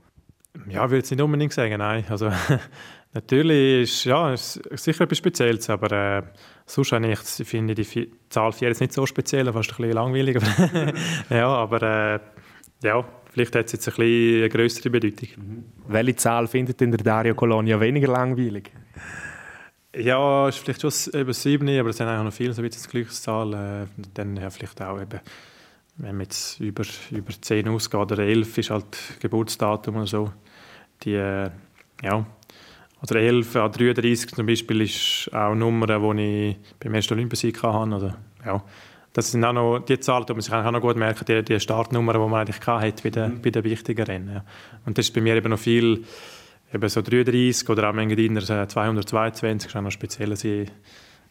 Ja, 0.69 0.86
ich 0.86 0.92
würde 0.92 1.04
es 1.04 1.12
nicht 1.12 1.21
unbedingt 1.21 1.54
sagen, 1.54 1.77
nein. 1.77 2.06
Also, 2.09 2.31
natürlich 3.13 3.83
ist 3.83 4.04
ja 4.06 4.33
ist 4.33 4.62
sicher 4.75 5.04
etwas 5.04 5.18
Spezielles, 5.18 5.69
aber 5.69 5.92
äh, 5.92 6.24
sonst 6.65 6.92
ich, 6.92 7.48
finde 7.48 7.80
ich 7.80 7.89
die 7.89 8.12
Zahl 8.30 8.51
4 8.51 8.69
jetzt 8.69 8.81
nicht 8.81 8.94
so 8.94 9.06
speziell, 9.06 9.51
fast 9.51 9.71
ein 9.71 9.77
bisschen 9.77 9.94
langweilig. 9.94 10.38
ja, 11.30 11.48
aber 11.48 11.81
äh, 11.81 12.19
ja, 12.83 13.04
vielleicht 13.31 13.56
hat 13.56 13.65
es 13.68 13.74
jetzt 13.74 13.88
ein 13.88 13.95
bisschen 13.95 14.39
eine 14.39 14.50
größere 14.50 14.89
Bedeutung. 14.89 15.30
Mhm. 15.36 15.63
Welche 15.88 16.15
Zahl 16.15 16.48
findet 16.48 16.81
in 16.81 16.92
der 16.92 17.04
Dario 17.04 17.36
Colonia 17.36 17.80
weniger 17.80 18.07
langweilig? 18.07 18.71
Ja, 19.95 20.48
ist 20.48 20.59
vielleicht 20.59 20.81
schon 20.81 20.92
eben 21.19 21.33
7, 21.33 21.80
aber 21.80 21.89
das 21.89 21.98
sind 21.98 22.07
eigentlich 22.07 22.24
noch 22.25 22.33
viele, 22.33 22.54
so 22.54 22.62
wie 22.62 22.69
das 22.69 22.88
Glückszahl. 22.88 23.54
Äh, 23.54 24.04
dann 24.13 24.36
ja, 24.36 24.50
vielleicht 24.50 24.81
auch 24.81 25.01
eben, 25.01 25.19
wenn 25.95 26.15
man 26.18 26.25
jetzt 26.25 26.59
über, 26.59 26.83
über 27.09 27.31
10 27.42 27.68
ausgeht, 27.69 28.00
oder 28.00 28.19
11 28.19 28.57
ist 28.57 28.69
halt 28.69 28.98
Geburtsdatum 29.19 29.95
oder 29.95 30.07
so. 30.07 30.33
Die, 31.03 31.49
ja, 32.03 32.25
oder 33.01 33.15
11 33.19 33.55
an 33.55 33.71
33 33.71 34.35
zum 34.35 34.45
Beispiel 34.45 34.81
ist 34.81 35.29
auch 35.31 35.51
eine 35.51 35.57
Nummer, 35.57 35.85
die 35.88 36.49
ich 36.49 36.57
beim 36.79 36.94
ersten 36.94 37.13
Olympiasieg 37.13 37.61
hatte. 37.61 37.94
Also, 37.94 38.13
ja, 38.45 38.63
das 39.13 39.31
sind 39.31 39.44
auch 39.44 39.53
noch 39.53 39.79
die 39.79 39.99
Zahlen, 39.99 40.25
die 40.25 40.33
man 40.33 40.41
sich 40.41 40.53
auch 40.53 40.71
noch 40.71 40.81
gut 40.81 40.95
merken, 40.95 41.25
die, 41.25 41.44
die 41.44 41.59
Startnummer, 41.59 42.13
die 42.13 42.19
man 42.19 42.33
eigentlich 42.33 42.65
hatte 42.65 43.03
bei 43.03 43.09
den, 43.09 43.35
mhm. 43.35 43.41
bei 43.41 43.49
den 43.51 43.63
wichtigen 43.63 44.03
Rennen. 44.03 44.31
Ja. 44.33 44.44
Und 44.85 44.97
das 44.97 45.07
ist 45.07 45.13
bei 45.13 45.21
mir 45.21 45.35
eben 45.35 45.49
noch 45.49 45.59
viel 45.59 46.03
eben 46.73 46.89
so 46.89 47.01
33 47.01 47.69
oder 47.69 47.89
auch 47.89 47.94
manchmal 47.94 48.67
222 48.67 49.69
ist 49.69 49.75
auch 49.75 49.81
noch 49.81 49.91
speziell, 49.91 50.35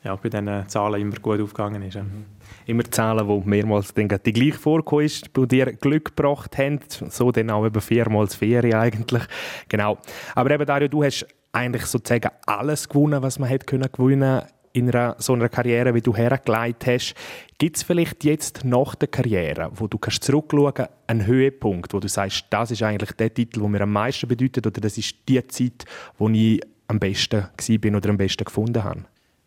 ja, 0.06 0.16
bei 0.16 0.28
diesen 0.28 0.68
Zahlen 0.68 1.00
immer 1.00 1.16
gut 1.16 1.40
aufgegangen 1.40 1.82
ist. 1.82 1.96
Mhm. 1.96 2.24
Immer 2.66 2.84
Zahlen, 2.84 3.28
die 3.28 3.48
mehrmals 3.48 3.92
dann 3.92 4.08
die 4.08 4.32
gleich 4.32 4.54
vorkommen 4.54 5.04
ist, 5.04 5.30
die 5.36 5.48
dir 5.48 5.72
Glück 5.72 6.16
gebracht 6.16 6.56
haben, 6.58 6.80
so 6.88 7.32
dann 7.32 7.50
auch 7.50 7.66
eben 7.66 7.80
viermal 7.80 8.26
Ferien 8.28 8.74
eigentlich. 8.74 9.22
Genau. 9.68 9.98
Aber 10.34 10.50
eben 10.50 10.64
Dario, 10.64 10.88
du 10.88 11.02
hast 11.02 11.26
eigentlich 11.52 11.86
sozusagen 11.86 12.30
alles 12.46 12.88
gewonnen, 12.88 13.22
was 13.22 13.38
man 13.38 13.48
hätte 13.48 13.66
können 13.66 14.42
in 14.72 14.90
einer, 14.90 15.16
so 15.18 15.32
einer 15.32 15.48
Karriere, 15.48 15.94
wie 15.94 16.02
du 16.02 16.14
hergeleitet 16.14 16.86
hast. 16.86 17.14
Gibt 17.58 17.78
es 17.78 17.82
vielleicht 17.82 18.24
jetzt 18.24 18.64
nach 18.64 18.94
der 18.94 19.08
Karriere, 19.08 19.70
wo 19.74 19.86
du 19.86 19.96
kannst 19.96 20.22
zurückschauen 20.22 20.86
einen 21.06 21.26
Höhepunkt, 21.26 21.94
wo 21.94 22.00
du 22.00 22.08
sagst, 22.08 22.44
das 22.50 22.70
ist 22.70 22.82
eigentlich 22.82 23.12
der 23.12 23.32
Titel, 23.32 23.60
der 23.60 23.68
mir 23.68 23.80
am 23.80 23.92
meisten 23.92 24.28
bedeutet 24.28 24.66
oder 24.66 24.80
das 24.80 24.98
ist 24.98 25.16
die 25.28 25.44
Zeit, 25.48 25.86
wo 26.18 26.28
ich 26.28 26.60
am 26.88 27.00
besten 27.00 27.48
bin 27.80 27.96
oder 27.96 28.10
am 28.10 28.18
besten 28.18 28.44
gefunden 28.44 28.84
habe? 28.84 29.04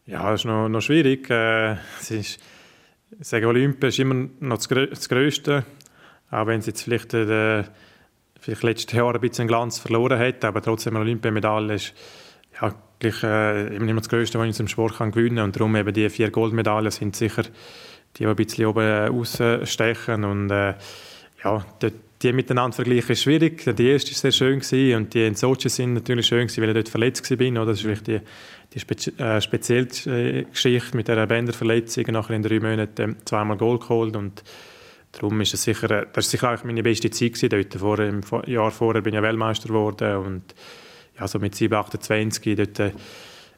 Ja, 0.10 0.32
das 0.32 0.42
ist 0.42 0.46
noch, 0.46 0.68
noch 0.68 0.82
schwierig. 0.82 1.30
Äh, 1.30 1.74
es 2.00 2.10
ist, 2.10 2.40
ich 3.20 3.28
sage, 3.28 3.48
Olympia 3.48 3.90
ist 3.90 4.00
immer 4.00 4.28
noch 4.40 4.58
das, 4.58 5.08
Größte, 5.08 5.64
auch 6.32 6.48
wenn 6.48 6.62
es 6.62 6.66
jetzt 6.66 6.82
vielleicht, 6.82 7.14
äh, 7.14 7.64
vielleicht 8.40 8.64
letztes 8.64 8.98
Jahr 8.98 9.14
ein 9.14 9.22
bisschen 9.22 9.48
Glanz 9.48 9.78
verloren 9.78 10.18
hat, 10.18 10.44
aber 10.46 10.64
trotzdem 10.64 10.96
eine 10.96 11.06
Olympiamedaille 11.06 11.76
ist 11.76 11.94
ja, 12.60 12.74
gleich, 12.98 13.22
äh, 13.22 13.76
immer 13.76 13.94
das 13.94 14.10
Größte, 14.10 14.40
was 14.40 14.46
ich 14.46 14.48
in 14.48 14.50
unserem 14.50 14.68
Sport 14.68 14.98
kann 14.98 15.12
gewinnen 15.12 15.36
kann. 15.36 15.46
Und 15.46 15.56
darum 15.56 15.76
eben 15.76 15.94
die 15.94 16.10
vier 16.10 16.32
Goldmedaillen 16.32 16.90
sind 16.90 17.16
sicher 17.16 17.44
die, 17.44 18.24
die 18.24 18.26
ein 18.26 18.36
bisschen 18.36 18.66
oben 18.66 19.10
rausstechen. 19.10 20.24
Und 20.24 20.50
äh, 20.50 20.74
ja, 21.44 21.66
die, 21.84 21.92
die 22.22 22.34
miteinander 22.34 22.76
vergleichen 22.76 23.12
ist 23.12 23.24
schwierig. 23.24 23.64
Die 23.78 23.88
erste 23.88 24.12
war 24.12 24.32
sehr 24.32 24.32
schön 24.32 24.96
und 24.96 25.14
die 25.14 25.26
in 25.26 25.36
Sochi 25.36 25.70
sind 25.70 25.94
natürlich 25.94 26.28
schön 26.28 26.50
weil 26.50 26.70
ich 26.70 26.74
dort 26.74 26.90
verletzt 26.90 27.30
war. 27.30 27.66
Das 27.66 27.78
ist 27.78 27.82
vielleicht 27.84 28.08
die, 28.08 28.20
die 28.74 28.80
spezi 28.80 29.12
äh, 29.18 29.40
spezielle 29.40 29.88
äh, 30.06 30.44
Geschichte 30.44 30.98
mit 30.98 31.08
der 31.08 31.26
Bänderverletzung. 31.28 32.06
Nachher 32.10 32.36
in 32.36 32.44
drei 32.44 32.60
Monaten 32.60 33.16
zweimal 33.26 33.58
Gold 33.58 33.82
geholt 33.82 34.16
und 34.16 34.44
Darum 35.12 35.42
ist 35.42 35.54
es 35.54 35.64
sicher, 35.64 35.90
äh, 35.90 36.06
das 36.14 36.26
ist 36.26 36.32
sicher 36.32 36.54
auch 36.54 36.64
meine 36.64 36.84
beste 36.84 37.10
Zeit 37.10 37.52
dort. 37.52 37.74
Vor, 37.74 38.00
Im 38.00 38.22
Jahr 38.46 38.72
vorher 38.72 39.02
bin 39.02 39.14
ich 39.14 39.18
ja 39.18 39.24
Weltmeister 39.24 39.70
geworden 39.70 40.18
und 40.18 40.56
also 41.18 41.40
mit 41.40 41.56
7, 41.56 41.74
28, 41.74 42.56
dort 42.56 42.80
äh, 42.80 42.92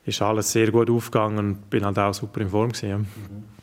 ist 0.06 0.22
alles 0.22 0.51
sehr 0.51 0.72
gut 0.72 0.89
aufgegangen 0.89 1.38
und 1.38 1.70
bin 1.70 1.86
halt 1.86 2.00
auch 2.00 2.13
super 2.13 2.41
in 2.41 2.50
Form 2.50 2.70
gewesen. 2.70 2.89
Ja. 2.89 2.98
Mhm. 2.98 3.08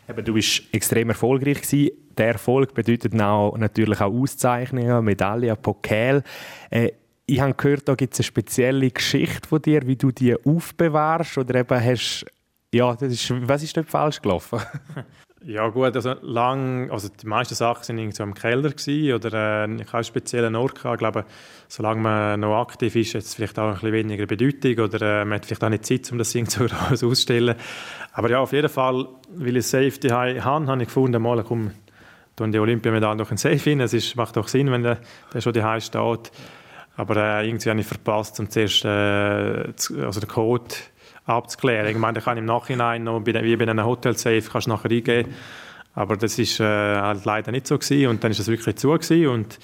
Eben, 0.08 0.24
du 0.24 0.34
bist 0.34 0.62
extrem 0.72 1.10
erfolgreich 1.10 1.62
gewesen. 1.62 1.90
Der 2.16 2.28
Erfolg 2.28 2.74
bedeutet 2.74 3.20
auch, 3.20 3.56
natürlich 3.56 4.00
auch 4.00 4.12
Auszeichnungen, 4.12 5.04
Medaillen, 5.04 5.56
Pokal. 5.56 6.22
Äh, 6.70 6.92
ich 7.26 7.40
habe 7.40 7.54
gehört, 7.54 7.86
da 7.88 7.94
gibt 7.94 8.14
es 8.14 8.20
eine 8.20 8.24
spezielle 8.24 8.90
Geschichte 8.90 9.46
von 9.46 9.60
dir, 9.60 9.86
wie 9.86 9.96
du 9.96 10.10
die 10.10 10.34
aufbewahrst 10.34 11.36
oder 11.36 11.56
eben 11.56 11.84
hast 11.84 12.24
ja, 12.72 12.94
das 12.94 13.12
ist, 13.12 13.48
was 13.48 13.62
ist 13.62 13.76
dort 13.76 13.88
falsch 13.88 14.20
gelaufen? 14.20 14.60
Ja 15.44 15.68
gut, 15.68 15.94
also 15.94 16.14
lang, 16.22 16.90
also 16.90 17.08
die 17.08 17.26
meisten 17.26 17.54
Sachen 17.54 17.96
waren 17.96 18.10
so 18.10 18.24
im 18.24 18.34
Keller 18.34 18.70
gewesen, 18.70 19.14
oder 19.14 19.64
äh, 19.64 19.84
keinen 19.84 20.04
speziellen 20.04 20.56
Ort 20.56 20.74
gehabt. 20.74 20.94
Ich 20.94 20.98
glaube, 20.98 21.24
solange 21.68 22.00
man 22.00 22.40
noch 22.40 22.60
aktiv 22.60 22.96
ist, 22.96 23.14
hat 23.14 23.22
es 23.22 23.34
vielleicht 23.36 23.56
auch 23.58 23.68
ein 23.68 23.74
bisschen 23.74 23.92
weniger 23.92 24.26
Bedeutung 24.26 24.84
oder 24.84 25.20
äh, 25.20 25.24
man 25.24 25.36
hat 25.36 25.46
vielleicht 25.46 25.62
auch 25.62 25.68
nicht 25.68 25.86
Zeit, 25.86 26.10
um 26.10 26.18
das 26.18 26.32
Ding 26.32 26.50
so 26.50 26.66
auszustellen. 26.90 27.54
Aber 28.12 28.30
ja, 28.30 28.40
auf 28.40 28.52
jeden 28.52 28.68
Fall, 28.68 29.06
weil 29.30 29.56
ich 29.56 29.66
Safety 29.68 30.08
habe, 30.08 30.42
habe 30.42 30.82
ich 30.82 30.88
gefunden, 30.88 31.22
mal 31.22 31.44
komm, 31.44 31.70
tun 32.34 32.50
die 32.50 32.58
Olympiamedaille 32.58 33.16
noch 33.16 33.30
ein 33.30 33.36
Safe 33.36 33.56
hin. 33.56 33.80
Es 33.80 33.92
ist, 33.92 34.16
macht 34.16 34.36
auch 34.38 34.48
Sinn, 34.48 34.72
wenn 34.72 34.82
der, 34.82 34.98
der 35.32 35.40
schon 35.40 35.52
die 35.52 35.62
steht. 35.80 36.32
Aber 36.96 37.16
äh, 37.16 37.46
irgendwie 37.46 37.70
habe 37.70 37.78
ich 37.78 37.86
verpasst, 37.86 38.40
um 38.40 38.50
zuerst 38.50 38.84
äh, 38.84 38.88
also 38.88 40.18
den 40.18 40.28
Code 40.28 40.74
abzuklären. 41.28 41.88
Ich 41.88 41.96
meine, 41.96 42.18
ich 42.18 42.24
kann 42.24 42.38
im 42.38 42.46
Nachhinein 42.46 43.04
noch, 43.04 43.24
wie 43.24 43.56
bei 43.56 43.68
einem 43.68 43.84
Hotel-Safe, 43.84 44.42
kannst 44.42 44.66
du 44.66 44.70
nachher 44.70 44.90
eingeben. 44.90 45.34
Aber 45.94 46.16
das 46.16 46.38
ist 46.38 46.60
äh, 46.60 46.64
halt 46.64 47.24
leider 47.24 47.50
nicht 47.52 47.66
so 47.66 47.78
gewesen. 47.78 48.08
Und 48.08 48.24
dann 48.24 48.30
ist 48.30 48.38
es 48.38 48.48
wirklich 48.48 48.76
zu 48.76 48.90
gewesen. 48.90 49.28
Und 49.28 49.58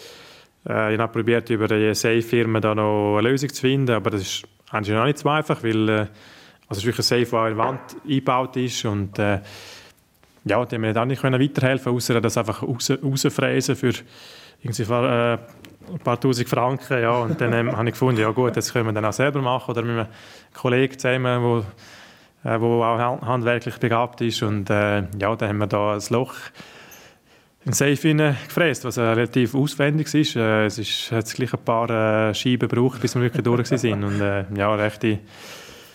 äh, 0.69 0.95
ich 0.95 1.01
habe 1.01 1.13
probiert, 1.13 1.49
über 1.51 1.69
die 1.69 1.95
Safe-Firma 1.95 2.61
da 2.61 2.75
noch 2.75 3.19
eine 3.19 3.29
Lösung 3.29 3.53
zu 3.53 3.61
finden. 3.61 3.93
Aber 3.93 4.11
das 4.11 4.23
ist 4.23 4.45
eigentlich 4.71 4.97
noch 4.97 5.05
nicht 5.05 5.19
so 5.19 5.29
einfach, 5.29 5.63
weil 5.63 5.89
äh, 5.89 6.07
also 6.69 6.71
es 6.71 6.79
ist 6.79 6.87
wirklich 6.87 7.11
ein 7.11 7.25
Safe, 7.25 7.31
der 7.31 7.47
in 7.47 7.53
die 7.53 7.59
Wand 7.59 7.81
eingebaut 8.05 8.57
ist. 8.57 8.85
Und 8.85 9.19
äh, 9.19 9.41
ja, 10.45 10.65
die 10.65 10.75
haben 10.75 10.83
mir 10.83 10.93
dann 10.93 11.09
nicht 11.09 11.23
weiterhelfen 11.23 11.93
außer 11.93 12.21
das 12.21 12.37
einfach 12.37 12.63
raus, 12.63 12.91
rausfräsen 12.91 13.77
für 13.77 13.93
irgendwie 14.63 14.83
äh, 14.83 15.39
ein 15.93 15.99
paar 15.99 16.21
tausend 16.21 16.49
Franken. 16.49 17.01
Ja. 17.01 17.19
Und 17.19 17.41
dann 17.41 17.53
ähm, 17.53 17.73
habe 17.77 17.89
ich 17.89 17.93
gefunden, 17.93 18.21
ja 18.21 18.31
gut, 18.31 18.57
das 18.57 18.73
können 18.73 18.87
wir 18.87 18.93
dann 18.93 19.05
auch 19.05 19.13
selber 19.13 19.41
machen 19.41 19.71
oder 19.71 19.83
mit 19.83 19.97
einem 19.97 20.07
Kollegen 20.53 20.99
zusammen, 20.99 21.43
wo, 21.43 21.59
äh, 22.49 22.61
wo 22.61 22.83
auch 22.83 23.23
handwerklich 23.23 23.79
begabt 23.79 24.21
ist. 24.21 24.43
Und 24.43 24.71
äh, 24.71 25.03
ja, 25.19 25.37
dann 25.37 25.49
haben 25.49 25.59
wir 25.59 25.67
da 25.67 25.95
ein 25.95 26.03
Loch 26.11 26.35
in 27.65 27.73
Safe 27.73 28.15
gefräst, 28.47 28.85
was 28.85 28.97
äh, 28.99 29.03
relativ 29.03 29.55
aufwendig 29.55 30.13
ist. 30.15 30.37
Äh, 30.37 30.67
es 30.67 30.79
ist, 30.79 31.11
hat 31.13 31.33
gleich 31.33 31.55
ein 31.55 31.65
paar 31.65 31.89
äh, 32.29 32.35
Scheiben 32.35 32.69
gebraucht, 32.69 33.01
bis 33.01 33.15
wir 33.15 33.23
wirklich 33.23 33.43
durch 33.43 33.71
waren. 33.71 34.05
Und 34.05 34.21
äh, 34.21 34.45
ja, 34.57 34.75
rechte 34.75 35.21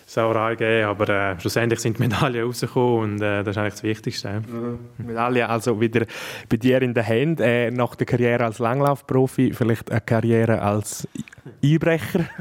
Sauerei 0.10 0.56
gegeben, 0.56 0.88
aber 0.88 1.10
äh, 1.10 1.40
schlussendlich 1.40 1.80
sind 1.80 1.98
die 1.98 2.04
Medaillen 2.04 2.44
rausgekommen 2.44 3.14
und 3.14 3.22
äh, 3.22 3.44
das 3.44 3.56
ist 3.56 3.58
eigentlich 3.58 3.74
das 3.74 3.84
Wichtigste. 3.84 4.42
Mhm. 4.42 4.80
Medaille 4.98 5.48
also 5.48 5.80
wieder 5.80 6.06
bei 6.50 6.58
dir 6.58 6.82
in 6.82 6.96
der 6.96 7.08
Hand, 7.08 7.40
äh, 7.42 7.70
nach 7.70 7.96
der 7.96 8.08
Karriere 8.08 8.46
als 8.46 8.58
Langlaufprofi 8.58 9.54
vielleicht 9.54 9.92
eine 9.92 10.02
Karriere 10.02 10.62
als 10.62 11.08
Einbrecher? 11.64 12.26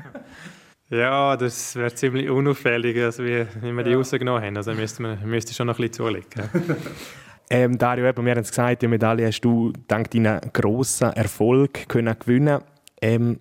Ja, 0.91 1.37
das 1.37 1.77
wäre 1.77 1.95
ziemlich 1.95 2.31
unauffällig, 2.31 2.97
also 2.99 3.23
wie, 3.23 3.45
wie 3.61 3.73
wir 3.73 3.85
die 3.85 3.91
ja. 3.91 3.99
rausgenommen 3.99 4.43
haben. 4.43 4.57
Also 4.57 4.73
müsste 4.73 5.03
man 5.03 5.23
müsste 5.23 5.53
schon 5.53 5.67
noch 5.67 5.79
ein 5.79 5.83
bisschen 5.83 6.07
zulegen. 6.07 6.49
ähm, 7.51 7.77
Dario, 7.77 8.07
eben, 8.07 8.25
wir 8.25 8.33
haben 8.33 8.39
es 8.39 8.49
gesagt, 8.49 8.81
die 8.81 8.89
Medaille 8.89 9.27
hast 9.27 9.43
du 9.43 9.71
dank 9.87 10.11
deinen 10.13 10.41
grossen 10.51 11.13
Erfolg 11.13 11.87
können 11.91 12.19
gewinnen 12.19 12.63
ähm, 13.03 13.39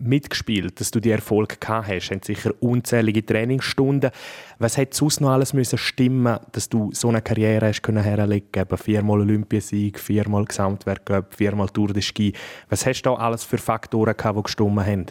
mitgespielt, 0.00 0.80
dass 0.80 0.90
du 0.90 1.00
die 1.00 1.10
Erfolg 1.10 1.60
gehabt 1.60 1.88
hast? 1.88 2.10
Haben 2.10 2.22
sicher 2.22 2.52
unzählige 2.60 3.24
Trainingsstunden. 3.24 4.10
Was 4.58 4.76
hätte 4.76 4.96
sonst 4.96 5.20
noch 5.20 5.30
alles 5.30 5.52
müssen 5.52 5.78
stimmen, 5.78 6.38
dass 6.52 6.68
du 6.68 6.90
so 6.92 7.08
eine 7.08 7.22
Karriere 7.22 7.66
hast 7.66 7.82
können 7.82 8.02
herlegen? 8.02 8.66
viermal 8.76 9.20
Olympiasieg, 9.20 9.98
viermal 9.98 10.44
Gesamtwerk, 10.44 11.26
viermal 11.30 11.68
Tour 11.68 11.92
de 11.92 12.02
Ski. 12.02 12.32
Was 12.68 12.86
hast 12.86 13.02
du 13.02 13.10
da 13.10 13.16
alles 13.16 13.44
für 13.44 13.58
Faktoren 13.58 14.16
gehabt, 14.16 14.38
die 14.38 14.42
gestimmt 14.42 14.86
haben? 14.86 15.06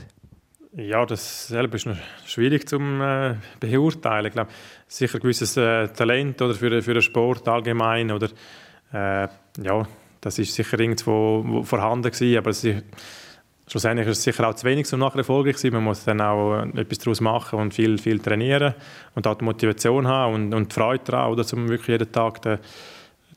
Ja, 0.74 1.06
das 1.06 1.48
selber 1.48 1.76
ist 1.76 1.88
noch 1.88 1.98
schwierig 2.26 2.70
zu 2.70 2.78
äh, 2.78 3.36
beurteilen. 3.60 4.28
Ich 4.28 4.34
glaube, 4.34 4.52
sicher 4.88 5.16
ein 5.18 5.22
gewisses 5.22 5.58
äh, 5.58 5.88
Talent 5.88 6.42
oder 6.42 6.54
für, 6.54 6.82
für 6.82 6.94
den 6.94 7.02
Sport 7.02 7.48
allgemein 7.48 8.12
oder 8.12 8.30
äh, 8.94 9.28
ja, 9.64 9.88
das 10.22 10.38
ist 10.38 10.54
sicher 10.54 10.80
irgendwo 10.80 11.64
vorhanden 11.64 12.12
gewesen, 12.12 12.38
aber 12.38 12.52
es 12.52 12.66
schlussendlich 13.70 14.08
ist 14.08 14.18
es 14.18 14.24
sicher 14.24 14.50
auch 14.50 14.56
zu 14.56 14.66
wenig, 14.66 14.92
um 14.92 15.00
nachher 15.00 15.20
erfolgreich 15.20 15.56
zu 15.56 15.64
sein. 15.64 15.74
Man 15.74 15.84
muss 15.84 16.04
dann 16.04 16.20
auch 16.22 16.64
äh, 16.64 16.82
etwas 16.82 16.98
daraus 17.00 17.22
machen 17.22 17.60
und 17.60 17.74
viel, 17.74 17.98
viel 17.98 18.20
trainieren 18.20 18.74
und 19.16 19.28
auch 19.28 19.36
die 19.36 19.46
Motivation 19.46 20.08
haben 20.08 20.34
und, 20.34 20.54
und 20.54 20.72
die 20.72 20.76
Freude 20.76 21.04
daran, 21.06 21.32
oder, 21.32 21.46
um 21.54 21.70
wirklich 21.70 21.88
jeden 21.88 22.12
Tag 22.12 22.42
den, 22.42 22.60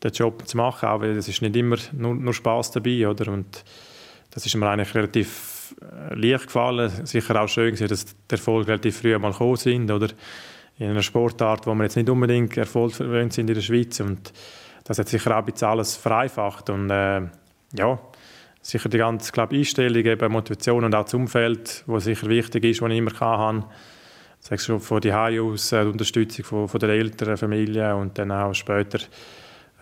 den 0.03 0.13
Job 0.13 0.47
zu 0.49 0.57
machen, 0.57 0.89
auch 0.89 1.01
weil 1.01 1.17
es 1.17 1.29
ist 1.29 1.43
nicht 1.43 1.55
immer 1.55 1.77
nur, 1.93 2.15
nur 2.15 2.35
Spaß 2.35 2.73
dabei, 2.73 3.07
oder? 3.07 3.31
Und 3.31 3.65
das 4.31 4.47
ist 4.47 4.57
mir 4.57 4.69
eigentlich 4.69 4.95
relativ 4.95 5.75
äh, 5.81 6.15
leicht 6.15 6.47
gefallen. 6.47 6.91
Sicher 7.05 7.41
auch 7.41 7.49
schön 7.49 7.67
gewesen, 7.67 7.89
dass 7.89 8.07
der 8.29 8.39
Erfolg 8.39 8.67
relativ 8.67 8.99
früh 9.01 9.17
mal 9.19 9.33
gekommen 9.33 9.57
sind, 9.57 9.91
oder? 9.91 10.09
In 10.79 10.91
einer 10.91 11.03
Sportart, 11.03 11.67
wo 11.67 11.75
wir 11.75 11.85
jetzt 11.85 11.97
nicht 11.97 12.09
unbedingt 12.09 12.57
erfolgverwöhnt 12.57 13.33
sind 13.33 13.49
in 13.49 13.55
der 13.55 13.63
Schweiz 13.63 14.01
und 14.01 14.33
das 14.85 14.99
hat 14.99 15.09
sicher 15.09 15.33
auch 15.33 15.41
ein 15.41 15.45
bisschen 15.45 15.69
alles 15.69 15.95
vereinfacht 15.95 16.71
und 16.71 16.91
äh, 16.91 17.21
ja, 17.75 17.99
sicher 18.63 18.89
die 18.89 18.99
ganze 18.99 19.33
glaub, 19.33 19.53
Einstellung, 19.53 20.05
eben 20.05 20.33
Motivation 20.33 20.85
und 20.85 20.95
auch 20.95 21.05
das 21.05 21.15
Umfeld, 21.15 21.85
was 21.87 22.05
sicher 22.05 22.29
wichtig 22.29 22.65
ist, 22.65 22.81
was 22.81 22.91
ich 22.91 22.99
immer 22.99 23.13
hatte. 23.21 23.65
Sagst 24.39 24.67
schon 24.67 24.81
von 24.81 25.01
die 25.01 25.13
aus, 25.13 25.73
äh, 25.73 25.83
die 25.83 25.91
Unterstützung 25.91 26.45
von, 26.45 26.69
von 26.69 26.81
der 26.81 26.91
Eltern, 26.91 27.37
Familie 27.37 27.95
und 27.95 28.17
dann 28.19 28.33
auch 28.33 28.55
später 28.55 28.99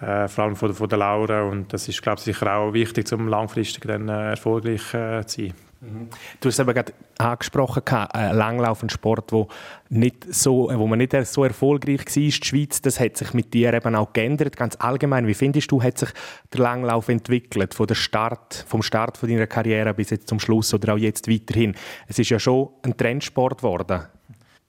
äh, 0.01 0.29
vor 0.29 0.45
allem 0.45 0.57
von, 0.57 0.75
von 0.75 0.89
der 0.89 0.99
Laura 0.99 1.43
und 1.43 1.73
das 1.73 1.89
ist 1.89 2.03
glaube 2.03 2.19
ich 2.19 2.25
sicher 2.25 2.57
auch 2.57 2.73
wichtig, 2.73 3.13
um 3.13 3.29
langfristig 3.29 3.85
dann 3.85 4.09
äh, 4.09 4.31
erfolgreich 4.31 4.95
äh, 4.95 5.25
zu 5.27 5.43
sein. 5.43 5.70
Du 5.81 6.49
hast 6.49 6.55
es 6.55 6.59
eben 6.59 6.75
gerade 6.75 6.93
angesprochen, 7.17 7.83
ein 7.89 8.37
Langlauf, 8.37 8.83
ein 8.83 8.91
Sport, 8.91 9.33
wo, 9.33 9.49
nicht 9.89 10.33
so, 10.33 10.71
wo 10.71 10.87
man 10.87 10.99
nicht 10.99 11.15
so 11.27 11.43
erfolgreich 11.43 12.01
war. 12.01 12.13
Die 12.15 12.33
Schweiz, 12.33 12.83
das 12.83 13.01
hat 13.01 13.17
sich 13.17 13.33
mit 13.33 13.55
dir 13.55 13.73
eben 13.73 13.95
auch 13.95 14.13
geändert. 14.13 14.59
Ganz 14.59 14.77
allgemein, 14.77 15.27
wie 15.27 15.33
findest 15.33 15.73
du, 15.73 15.83
hat 15.83 15.97
sich 15.97 16.11
der 16.53 16.61
Langlauf 16.61 17.09
entwickelt, 17.09 17.73
von 17.73 17.87
der 17.87 17.95
Start, 17.95 18.67
vom 18.69 18.83
Start 18.83 19.17
von 19.17 19.31
deiner 19.31 19.47
Karriere 19.47 19.95
bis 19.95 20.11
jetzt 20.11 20.29
zum 20.29 20.39
Schluss 20.39 20.75
oder 20.75 20.93
auch 20.95 20.99
jetzt 20.99 21.31
weiterhin? 21.31 21.75
Es 22.07 22.19
ist 22.19 22.29
ja 22.29 22.39
schon 22.39 22.69
ein 22.83 22.95
Trendsport 22.97 23.59
geworden. 23.59 24.03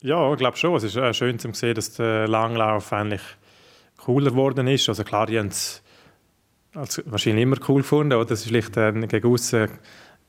Ja, 0.02 0.32
ich 0.32 0.38
glaube 0.38 0.56
schon. 0.56 0.76
Es 0.76 0.84
ist 0.84 0.96
äh, 0.96 1.14
schön 1.14 1.40
zu 1.40 1.52
sehen, 1.54 1.76
dass 1.76 1.94
der 1.94 2.30
Langlauf 2.30 2.94
eigentlich 2.94 3.22
cooler 3.98 4.32
geworden 4.32 4.66
ist. 4.68 4.88
Also 4.88 5.04
klar, 5.04 5.26
die 5.26 5.38
haben 5.38 5.48
es 5.48 5.84
wahrscheinlich 6.74 7.44
immer 7.44 7.58
cool 7.68 7.82
gefunden. 7.82 8.14
Oder? 8.14 8.26
Das 8.26 8.40
ist 8.40 8.48
vielleicht 8.48 8.78
äh, 8.78 8.94
gegen 8.94 9.28
aussen 9.28 9.70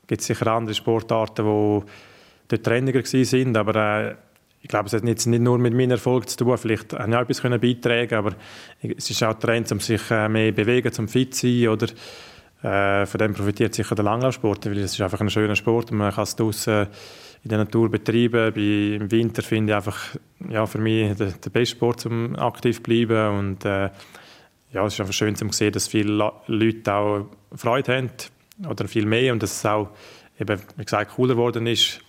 gibt 0.07 0.21
sicher 0.21 0.47
andere 0.47 0.75
Sportarten, 0.75 1.45
die 1.45 1.85
dort 2.47 2.63
trendiger 2.63 3.05
sind, 3.05 3.57
aber 3.57 3.75
äh, 3.75 4.15
ich 4.61 4.69
glaube, 4.69 4.87
es 4.87 4.93
hat 4.93 5.03
jetzt 5.03 5.25
nicht 5.25 5.41
nur 5.41 5.57
mit 5.57 5.73
meinem 5.73 5.91
Erfolg 5.91 6.29
zu 6.29 6.37
tun. 6.37 6.57
Vielleicht 6.57 6.93
habe 6.93 7.09
ich 7.09 7.15
auch 7.15 7.21
etwas 7.21 7.59
beitragen 7.59 8.15
aber 8.15 8.31
es 8.81 9.09
ist 9.09 9.21
auch 9.21 9.33
Trend, 9.33 9.69
um 9.73 9.81
sich 9.81 10.01
äh, 10.09 10.29
mehr 10.29 10.51
zu 10.51 10.55
bewegen, 10.55 10.91
zum 10.93 11.09
fit 11.09 11.35
zu 11.35 11.47
sein 11.47 11.67
oder 11.67 11.87
äh, 12.63 13.05
von 13.05 13.17
dem 13.17 13.33
profitiert 13.33 13.75
sicher 13.75 13.93
der 13.93 14.05
Langlaufsport, 14.05 14.65
weil 14.65 14.77
es 14.77 14.93
ist 14.93 15.01
einfach 15.01 15.19
ein 15.19 15.29
schöner 15.29 15.57
Sport 15.57 15.91
und 15.91 15.97
man 15.97 16.13
kann 16.13 16.23
es 16.23 16.37
draussen 16.37 16.87
in 17.43 17.49
der 17.49 17.57
Natur 17.57 17.91
betreiben. 17.91 18.53
Bei, 18.53 18.95
Im 18.95 19.11
Winter 19.11 19.41
finde 19.41 19.73
ich 19.73 19.75
einfach 19.75 20.15
ja, 20.49 20.65
für 20.65 20.77
mich 20.77 21.13
der, 21.17 21.33
der 21.33 21.49
beste 21.49 21.75
Sport, 21.75 22.05
um 22.05 22.33
aktiv 22.37 22.77
zu 22.77 22.83
bleiben 22.83 23.37
und 23.37 23.65
äh, 23.65 23.89
ja, 24.71 24.85
es 24.85 24.93
ist 24.93 25.01
einfach 25.01 25.13
schön 25.13 25.35
zu 25.35 25.51
sehen, 25.51 25.73
dass 25.73 25.89
viele 25.89 26.31
Leute 26.47 26.93
auch 26.93 27.25
Freude 27.53 27.97
haben 27.97 28.11
oder 28.67 28.87
viel 28.87 29.05
mehr 29.05 29.33
und 29.33 29.41
dass 29.41 29.51
es 29.57 29.65
auch 29.65 29.89
eben, 30.39 30.59
wie 30.77 30.85
gesagt, 30.85 31.11
cooler 31.15 31.35
geworden 31.35 31.67
ist. 31.67 31.99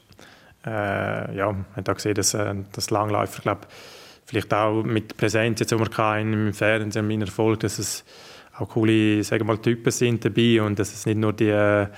Äh, 0.65 1.37
ja, 1.37 1.53
man 1.53 1.67
hat 1.77 1.89
auch 1.89 1.95
gesehen, 1.95 2.15
dass 2.15 2.35
äh, 2.35 2.55
das 2.73 2.91
Langläufer, 2.91 3.43
glaube 3.43 3.67
vielleicht 4.25 4.55
auch 4.55 4.83
mit 4.83 5.17
Präsenz 5.17 5.61
jetzt, 5.61 5.73
die 5.73 5.79
wir 5.79 6.19
im 6.19 6.53
Fernsehen, 6.53 7.11
im 7.11 7.21
Erfolg, 7.21 7.61
dass 7.61 7.79
es 7.79 8.05
auch 8.59 8.69
coole, 8.69 9.23
sagen 9.23 9.47
mal, 9.47 9.59
Typen 9.59 9.91
sind 9.91 10.25
dabei 10.25 10.63
und 10.63 10.79
dass 10.79 10.93
es 10.93 11.07
nicht 11.07 11.19
nur 11.19 11.33
die 11.33 11.49
äh, 11.49 11.89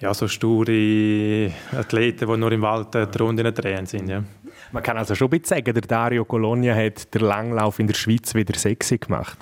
ja, 0.00 0.12
so 0.12 0.26
sture 0.26 1.52
Athleten, 1.70 2.28
die 2.28 2.36
nur 2.36 2.52
im 2.52 2.62
Wald 2.62 2.94
äh, 2.94 3.06
die 3.06 3.18
Runden 3.18 3.54
drehen 3.54 3.86
sind. 3.86 4.08
Ja. 4.08 4.22
Man 4.72 4.82
kann 4.82 4.96
also 4.98 5.14
schon 5.14 5.28
ein 5.28 5.38
bisschen 5.38 5.58
sagen, 5.58 5.74
der 5.74 5.82
Dario 5.82 6.24
Colonia 6.24 6.74
hat 6.74 7.14
den 7.14 7.22
Langlauf 7.22 7.78
in 7.78 7.86
der 7.86 7.94
Schweiz 7.94 8.34
wieder 8.34 8.58
sexy 8.58 8.98
gemacht. 8.98 9.38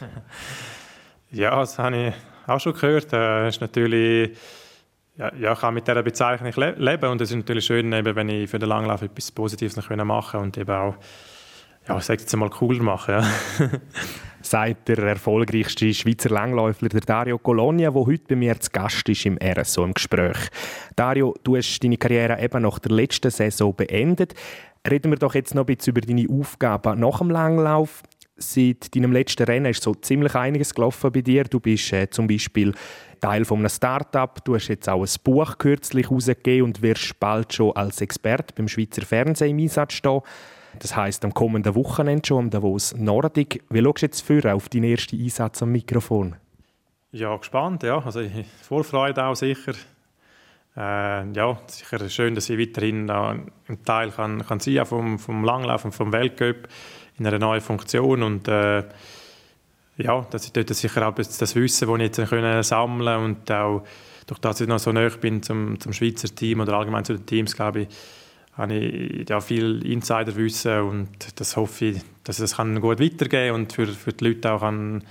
Ja, 1.30 1.58
das 1.60 1.78
habe 1.78 2.08
ich 2.08 2.14
auch 2.50 2.60
schon 2.60 2.74
gehört. 2.74 3.12
Äh, 3.12 3.48
ist 3.48 3.60
natürlich, 3.60 4.36
ja, 5.16 5.32
ja, 5.36 5.52
ich 5.52 5.60
kann 5.60 5.74
mit 5.74 5.86
dieser 5.86 6.02
Bezeichnung 6.02 6.52
le 6.56 6.74
leben 6.78 7.10
und 7.10 7.20
es 7.20 7.30
ist 7.30 7.36
natürlich 7.36 7.64
schön, 7.64 7.92
eben, 7.92 8.16
wenn 8.16 8.28
ich 8.28 8.50
für 8.50 8.58
den 8.58 8.68
Langlauf 8.68 9.02
etwas 9.02 9.30
Positives 9.30 9.76
noch 9.76 9.88
machen 10.04 10.32
kann 10.32 10.42
und 10.42 10.58
eben 10.58 10.70
auch, 10.70 10.94
ja, 11.88 12.00
sage 12.00 12.20
jetzt 12.20 12.36
mal, 12.36 12.50
cooler 12.50 12.82
machen. 12.82 13.14
Ja. 13.14 13.70
sagt 14.42 14.88
der 14.88 14.98
erfolgreichste 14.98 15.92
Schweizer 15.92 16.30
Langläufer, 16.30 16.88
der 16.88 17.00
Dario 17.00 17.38
Colonia, 17.38 17.90
der 17.90 18.06
heute 18.06 18.24
bei 18.28 18.36
mir 18.36 18.58
zu 18.58 18.70
Gast 18.70 19.08
ist 19.08 19.26
im 19.26 19.38
RSO 19.42 19.84
im 19.84 19.94
Gespräch. 19.94 20.38
Dario, 20.96 21.34
du 21.44 21.56
hast 21.56 21.80
deine 21.80 21.96
Karriere 21.96 22.40
eben 22.40 22.62
nach 22.62 22.78
der 22.78 22.92
letzten 22.92 23.30
Saison 23.30 23.74
beendet. 23.74 24.34
Reden 24.88 25.12
wir 25.12 25.18
doch 25.18 25.34
jetzt 25.34 25.54
noch 25.54 25.66
ein 25.66 25.76
bisschen 25.76 25.94
über 25.94 26.00
deine 26.00 26.26
Aufgaben 26.30 27.00
nach 27.00 27.18
dem 27.18 27.30
Langlauf 27.30 28.02
seit 28.40 28.94
deinem 28.94 29.12
letzten 29.12 29.44
Rennen 29.44 29.70
ist 29.70 29.82
so 29.82 29.94
ziemlich 29.94 30.34
einiges 30.34 30.74
gelaufen 30.74 31.12
bei 31.12 31.20
dir. 31.20 31.44
Du 31.44 31.60
bist 31.60 31.92
äh, 31.92 32.10
zum 32.10 32.26
Beispiel 32.26 32.74
Teil 33.20 33.44
von 33.44 33.58
einem 33.58 33.68
Start-up. 33.68 34.44
Du 34.44 34.54
hast 34.54 34.68
jetzt 34.68 34.88
auch 34.88 35.02
ein 35.02 35.22
Buch 35.22 35.58
kürzlich 35.58 36.08
herausgegeben 36.08 36.64
und 36.64 36.82
wirst 36.82 37.20
bald 37.20 37.52
schon 37.52 37.76
als 37.76 38.00
Experte 38.00 38.54
beim 38.54 38.68
Schweizer 38.68 39.02
Fernsehen 39.02 39.58
im 39.58 39.64
Einsatz 39.64 39.92
stehen. 39.94 40.22
Das 40.78 40.96
heisst, 40.96 41.24
am 41.24 41.34
kommenden 41.34 41.74
Wochenende 41.74 42.26
schon 42.26 42.38
am 42.38 42.50
Davos 42.50 42.94
Nordic. 42.96 43.62
Wie 43.70 43.82
schaust 43.82 44.02
du 44.02 44.06
jetzt 44.06 44.20
für 44.20 44.54
auf 44.54 44.68
deinen 44.68 44.84
ersten 44.84 45.20
Einsatz 45.20 45.62
am 45.62 45.72
Mikrofon? 45.72 46.36
Ja, 47.12 47.36
gespannt, 47.36 47.82
ja. 47.82 47.98
Also 47.98 48.22
Vorfreude 48.62 49.24
auch 49.24 49.34
sicher. 49.34 49.72
Äh, 50.76 51.32
ja, 51.32 51.58
sicher 51.66 52.08
schön, 52.08 52.36
dass 52.36 52.48
ich 52.48 52.58
weiterhin 52.58 53.10
ein 53.10 53.50
Teil 53.84 54.10
kann, 54.12 54.46
kann 54.46 54.60
sein 54.60 54.86
vom, 54.86 55.18
vom 55.18 55.44
Langlauf 55.44 55.84
und 55.84 55.92
vom 55.92 56.12
Weltcup 56.12 56.68
in 57.20 57.26
einer 57.26 57.38
neuen 57.38 57.60
Funktion 57.60 58.22
und 58.22 58.48
äh, 58.48 58.82
ja, 59.98 60.26
dass 60.30 60.46
ich 60.46 60.52
dort 60.52 60.70
sicher 60.70 61.06
auch 61.06 61.14
das 61.14 61.54
Wissen, 61.54 61.86
das 61.86 61.96
ich 61.96 62.02
jetzt 62.02 62.30
können 62.30 62.62
sammeln 62.62 63.24
und 63.24 63.50
auch 63.52 63.84
durch 64.26 64.40
das 64.40 64.60
ich 64.60 64.68
noch 64.68 64.78
so 64.78 64.90
nahe 64.90 65.10
bin 65.10 65.42
zum, 65.42 65.78
zum 65.78 65.92
Schweizer 65.92 66.34
Team 66.34 66.60
oder 66.60 66.72
allgemein 66.74 67.04
zu 67.04 67.12
den 67.12 67.26
Teams, 67.26 67.54
glaube 67.54 67.82
ich, 67.82 67.88
habe 68.54 68.74
ich 68.74 69.28
ja 69.28 69.40
viel 69.40 69.84
Insiderwissen 69.84 70.80
und 70.80 71.08
das 71.38 71.56
hoffe 71.56 71.86
ich, 71.86 72.00
dass 72.24 72.38
es 72.38 72.56
kann 72.56 72.80
gut 72.80 73.00
weitergehen 73.00 73.54
und 73.54 73.72
für, 73.72 73.86
für 73.86 74.14
die 74.14 74.24
Leute 74.24 74.52
auch 74.52 74.60
kann 74.60 75.04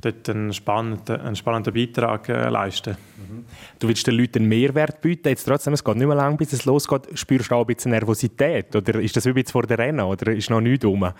dort 0.00 0.28
einen 0.30 0.52
spannenden, 0.52 1.20
einen 1.20 1.36
spannenden 1.36 1.74
Beitrag 1.74 2.28
äh, 2.28 2.48
leisten. 2.48 2.96
Mhm. 3.16 3.44
Du 3.78 3.88
willst 3.88 4.06
den 4.06 4.14
Leuten 4.14 4.38
einen 4.38 4.48
Mehrwert 4.48 5.00
bieten, 5.00 5.28
jetzt 5.28 5.44
trotzdem, 5.44 5.74
es 5.74 5.84
geht 5.84 5.96
nicht 5.96 6.06
mehr 6.06 6.16
lang, 6.16 6.36
bis 6.36 6.52
es 6.52 6.64
losgeht. 6.64 7.08
Spürst 7.14 7.50
du 7.50 7.54
auch 7.54 7.66
ein 7.66 7.74
bisschen 7.74 7.90
Nervosität 7.90 8.74
oder 8.74 9.00
ist 9.00 9.16
das 9.16 9.26
wie 9.26 9.44
vor 9.44 9.66
der 9.66 9.78
Rennen 9.78 10.00
oder 10.00 10.32
ist 10.32 10.50
noch 10.50 10.60
nichts 10.60 10.84
rum? 10.84 11.12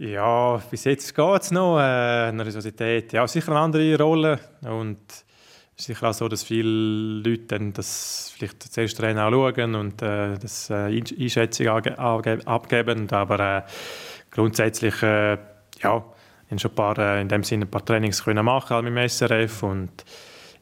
Ja, 0.00 0.62
bis 0.70 0.84
jetzt 0.84 1.12
geht 1.12 1.42
es 1.42 1.50
noch. 1.50 1.80
Äh, 1.80 2.30
Nervosität, 2.30 3.12
ja, 3.12 3.26
sicher 3.26 3.50
eine 3.50 3.60
andere 3.60 3.98
Rolle. 3.98 4.38
Und 4.62 4.98
es 5.10 5.24
ist 5.76 5.86
sicher 5.86 6.10
auch 6.10 6.14
so, 6.14 6.28
dass 6.28 6.44
viele 6.44 6.68
Leute 6.68 7.46
dann 7.48 7.72
das 7.72 8.32
vielleicht 8.36 8.64
das 8.64 8.76
erste 8.76 9.02
Rennen 9.02 9.18
auch 9.18 9.32
schauen 9.32 9.74
und 9.74 10.00
äh, 10.00 10.38
das 10.38 10.70
äh, 10.70 11.02
Einschätzung 11.18 11.66
abgeben, 11.66 13.10
aber 13.10 13.40
äh, 13.40 13.62
grundsätzlich, 14.30 15.02
äh, 15.02 15.36
ja, 15.82 16.04
ich 16.48 16.60
schon 16.60 16.70
ein 16.70 16.74
paar, 16.76 16.98
äh, 16.98 17.20
in 17.20 17.28
dem 17.28 17.42
Sinne 17.42 17.64
ein 17.64 17.70
paar 17.70 17.84
Trainings 17.84 18.22
können 18.22 18.44
machen 18.44 18.84
mit 18.84 18.96
dem 18.96 19.08
SRF 19.08 19.64
und 19.64 20.04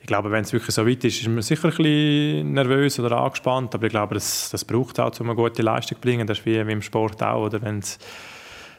ich 0.01 0.07
glaube, 0.07 0.31
wenn 0.31 0.45
es 0.45 0.53
wirklich 0.53 0.75
so 0.75 0.87
weit 0.87 1.05
ist, 1.05 1.21
ist 1.21 1.29
man 1.29 1.43
sicher 1.43 1.69
ein 1.69 1.77
bisschen 1.77 2.53
nervös 2.55 2.99
oder 3.01 3.19
angespannt, 3.19 3.75
aber 3.75 3.85
ich 3.85 3.91
glaube, 3.91 4.15
das, 4.15 4.49
das 4.51 4.65
braucht 4.65 4.99
auch, 4.99 5.19
um 5.21 5.29
eine 5.29 5.37
gute 5.37 5.63
Leistung 5.63 5.97
zu 5.97 6.01
bringen. 6.01 6.27
Das 6.27 6.39
ist 6.39 6.47
wie, 6.47 6.67
wie 6.67 6.73
im 6.73 6.83
Sport 6.83 7.23
auch, 7.23 7.47
oder? 7.47 7.61
Wenn's, 7.61 7.99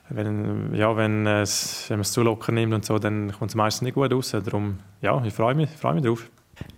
wenn, 0.09 0.73
ja, 0.73 0.95
wenn, 0.95 1.27
es, 1.27 1.89
wenn 1.89 1.97
man 1.97 2.01
es 2.01 2.11
zu 2.11 2.23
locker 2.23 2.51
nimmt 2.51 2.73
und 2.73 2.85
so, 2.85 2.99
dann 2.99 3.31
kommt 3.31 3.51
es 3.51 3.55
meistens 3.55 3.83
nicht 3.83 3.95
gut 3.95 4.13
raus. 4.13 4.31
Darum, 4.31 4.79
ja, 5.01 5.21
ich 5.23 5.33
freue 5.33 5.55
mich, 5.55 5.69
freue 5.69 5.95
mich 5.95 6.03
drauf. 6.03 6.29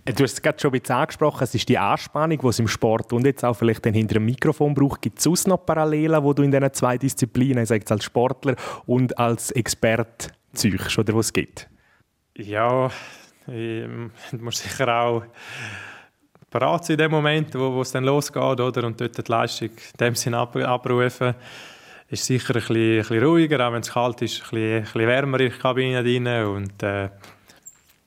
Äh, 0.04 0.12
du 0.12 0.24
hast 0.24 0.32
es 0.32 0.42
gerade 0.42 0.58
schon 0.58 0.70
ein 0.70 0.80
bisschen 0.80 0.96
angesprochen, 0.96 1.44
es 1.44 1.54
ist 1.54 1.68
die 1.68 1.78
Anspannung, 1.78 2.38
die 2.38 2.46
es 2.46 2.58
im 2.58 2.68
Sport 2.68 3.12
und 3.12 3.24
jetzt 3.24 3.44
auch 3.44 3.54
vielleicht 3.54 3.84
dann 3.86 3.94
hinter 3.94 4.14
dem 4.14 4.24
Mikrofon 4.24 4.74
braucht. 4.74 5.02
Gibt 5.02 5.18
es 5.18 5.24
sonst 5.24 5.48
noch 5.48 5.64
Parallelen, 5.64 6.22
wo 6.22 6.32
du 6.32 6.42
in 6.42 6.50
diesen 6.50 6.72
zwei 6.72 6.98
Disziplinen, 6.98 7.64
ich 7.64 7.90
als 7.90 8.04
Sportler 8.04 8.56
und 8.86 9.18
als 9.18 9.50
Experte 9.52 10.28
ziehst 10.52 10.98
oder 10.98 11.14
was 11.14 11.26
es 11.26 11.32
gibt? 11.32 11.68
Ja, 12.36 12.90
ich, 13.46 13.84
du 14.32 14.38
musst 14.38 14.58
sicher 14.58 14.88
auch 14.88 15.22
bereit 16.50 16.84
sein 16.84 16.94
in 16.94 16.98
dem 16.98 17.10
Moment, 17.12 17.54
wo, 17.54 17.72
wo 17.74 17.82
es 17.82 17.92
dann 17.92 18.04
losgeht 18.04 18.60
oder? 18.60 18.84
und 18.84 19.00
dort 19.00 19.16
die 19.16 19.30
Leistung 19.30 19.68
in 19.68 19.98
dem 19.98 20.14
Sinne 20.14 20.38
ab, 20.38 20.56
abrufen. 20.56 21.34
Ist 22.10 22.24
sicher 22.24 22.54
ein 22.56 22.60
bisschen, 22.60 22.76
ein 22.76 22.98
bisschen 22.98 23.24
ruhiger, 23.24 23.66
auch 23.66 23.72
wenn 23.72 23.82
es 23.82 23.92
kalt 23.92 24.20
ist, 24.22 24.36
ein 24.36 24.50
bisschen, 24.50 24.76
ein 24.78 24.82
bisschen 24.82 25.06
wärmer 25.06 25.40
in 25.40 25.50
der 25.50 25.58
Kabine 25.58 26.02
drin. 26.02 26.26
Und 26.26 26.82
äh, 26.82 27.08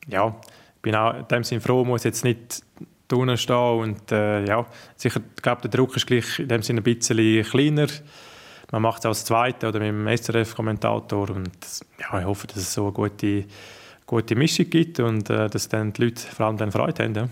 ja, 0.08 0.36
bin 0.82 0.96
auch 0.96 1.16
in 1.16 1.28
dem 1.28 1.44
Sinne 1.44 1.62
froh, 1.62 1.86
muss 1.86 2.04
jetzt 2.04 2.24
nicht 2.26 2.64
drinnen 3.08 3.38
stehen. 3.38 3.80
Und 3.80 4.12
äh, 4.12 4.46
ja, 4.46 4.66
sicher, 4.98 5.22
ich 5.36 5.42
glaube, 5.42 5.62
der 5.62 5.72
Druck 5.72 5.96
ist 5.96 6.06
gleich 6.06 6.40
in 6.40 6.50
dem 6.50 6.62
Sinne 6.62 6.82
ein 6.82 6.84
bisschen 6.84 7.44
kleiner. 7.44 7.88
Man 8.72 8.82
macht 8.82 9.00
es 9.00 9.06
als 9.06 9.26
Zweite 9.26 9.68
oder 9.68 9.80
mit 9.80 9.90
dem 9.90 10.08
SRF-Kommentator 10.08 11.30
und 11.30 11.52
ja, 12.00 12.20
ich 12.20 12.26
hoffe, 12.26 12.48
dass 12.48 12.58
es 12.58 12.74
so 12.74 12.86
eine 12.86 12.92
gute, 12.92 13.46
gute 14.06 14.36
Mischung 14.36 14.70
gibt 14.70 15.00
und 15.00 15.30
äh, 15.30 15.50
dass 15.50 15.70
dann 15.70 15.94
die 15.94 16.04
Leute 16.04 16.22
vor 16.28 16.48
allem 16.48 16.58
dann 16.58 16.72
Freude 16.72 17.04
haben. 17.04 17.16
Ja. 17.16 17.28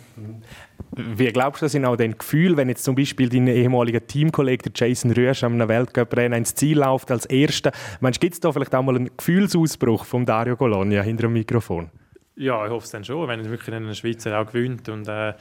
Wie 0.93 1.27
glaubst 1.27 1.61
du, 1.61 1.65
dass 1.65 1.73
in 1.73 1.85
auch 1.85 1.95
dein 1.95 2.17
Gefühl, 2.17 2.57
wenn 2.57 2.67
jetzt 2.67 2.83
zum 2.83 2.95
Beispiel 2.95 3.29
dein 3.29 3.47
ehemaliger 3.47 4.05
Teamkollege 4.05 4.71
Jason 4.73 5.11
Rüsch 5.11 5.43
am 5.43 5.57
Weltcup-Rennen 5.59 6.39
ins 6.39 6.55
Ziel 6.55 6.79
läuft 6.79 7.11
als 7.11 7.25
Erster, 7.25 7.71
gibt 8.19 8.33
es 8.33 8.39
da 8.39 8.51
vielleicht 8.51 8.75
auch 8.75 8.83
mal 8.83 8.95
einen 8.95 9.09
Gefühlsausbruch 9.15 10.05
von 10.05 10.25
Dario 10.25 10.57
Colonia 10.57 11.01
hinter 11.01 11.23
dem 11.23 11.33
Mikrofon? 11.33 11.89
Ja, 12.35 12.65
ich 12.65 12.71
hoffe 12.71 12.85
es 12.85 12.91
dann 12.91 13.03
schon, 13.03 13.27
wenn 13.27 13.39
ich 13.39 13.49
wirklich 13.49 13.75
in 13.75 13.87
der 13.87 13.93
Schweiz 13.93 14.25
auch 14.27 14.47
gewinnt 14.47 14.89
und 14.89 15.07
äh, 15.07 15.33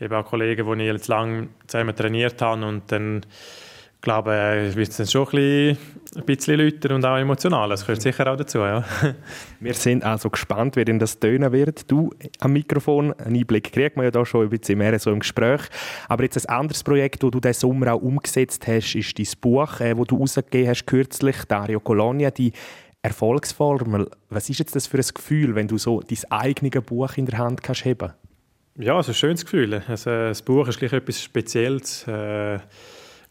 eben 0.00 0.14
auch 0.14 0.24
Kollegen, 0.24 0.66
die 0.78 0.84
ich 0.84 0.92
jetzt 0.92 1.08
lange 1.08 1.48
zusammen 1.66 1.94
trainiert 1.94 2.40
habe 2.42 2.66
und 2.66 2.90
dann 2.90 3.24
glaube 4.02 4.34
äh, 4.34 4.74
wird 4.74 4.90
es 4.90 4.96
dann 4.96 5.06
schon 5.06 5.26
ein 5.32 5.78
bisschen, 6.26 6.58
lauter 6.58 6.94
und 6.94 7.04
auch 7.04 7.16
emotional. 7.16 7.70
Das 7.70 7.82
gehört 7.82 8.02
sicher 8.02 8.30
auch 8.30 8.36
dazu, 8.36 8.58
ja. 8.58 8.84
Wir 9.60 9.74
sind 9.74 10.04
also 10.04 10.28
gespannt, 10.28 10.76
wie 10.76 10.84
denn 10.84 10.98
das 10.98 11.18
tönen 11.18 11.50
wird. 11.52 11.90
Du 11.90 12.10
am 12.40 12.52
Mikrofon, 12.52 13.12
einen 13.14 13.36
Einblick 13.36 13.72
kriegt 13.72 13.96
man 13.96 14.04
ja 14.04 14.10
da 14.10 14.26
schon 14.26 14.42
ein 14.42 14.50
bisschen 14.50 14.78
mehr 14.78 14.98
so 14.98 15.10
im 15.10 15.20
Gespräch. 15.20 15.62
Aber 16.08 16.24
jetzt 16.24 16.48
ein 16.48 16.54
anderes 16.54 16.82
Projekt, 16.82 17.22
das 17.22 17.30
du 17.30 17.40
diesen 17.40 17.60
Sommer 17.60 17.94
auch 17.94 18.02
umgesetzt 18.02 18.66
hast, 18.66 18.94
ist 18.94 19.18
dein 19.18 19.26
Buch, 19.40 19.80
äh, 19.80 19.94
das 19.94 20.06
du 20.08 20.16
rausgegeben 20.16 20.68
hast 20.68 20.84
kürzlich, 20.84 21.36
Dario 21.46 21.80
Colonia, 21.80 22.30
die 22.30 22.52
Erfolgsformel. 23.02 24.10
Was 24.30 24.50
ist 24.50 24.58
jetzt 24.58 24.76
das 24.76 24.86
für 24.86 24.98
ein 24.98 25.06
Gefühl, 25.14 25.54
wenn 25.54 25.68
du 25.68 25.78
so 25.78 26.00
dein 26.00 26.30
eigenes 26.30 26.84
Buch 26.84 27.16
in 27.16 27.26
der 27.26 27.38
Hand 27.38 27.62
kannst 27.62 27.84
haben? 27.84 28.12
Ja, 28.78 28.98
es 28.98 29.08
ist 29.08 29.16
ein 29.16 29.18
schönes 29.18 29.44
Gefühl. 29.44 29.82
Also, 29.86 30.10
das 30.10 30.42
Buch 30.42 30.66
ist 30.66 30.78
gleich 30.78 30.92
etwas 30.92 31.22
Spezielles. 31.22 32.06
Äh, 32.08 32.58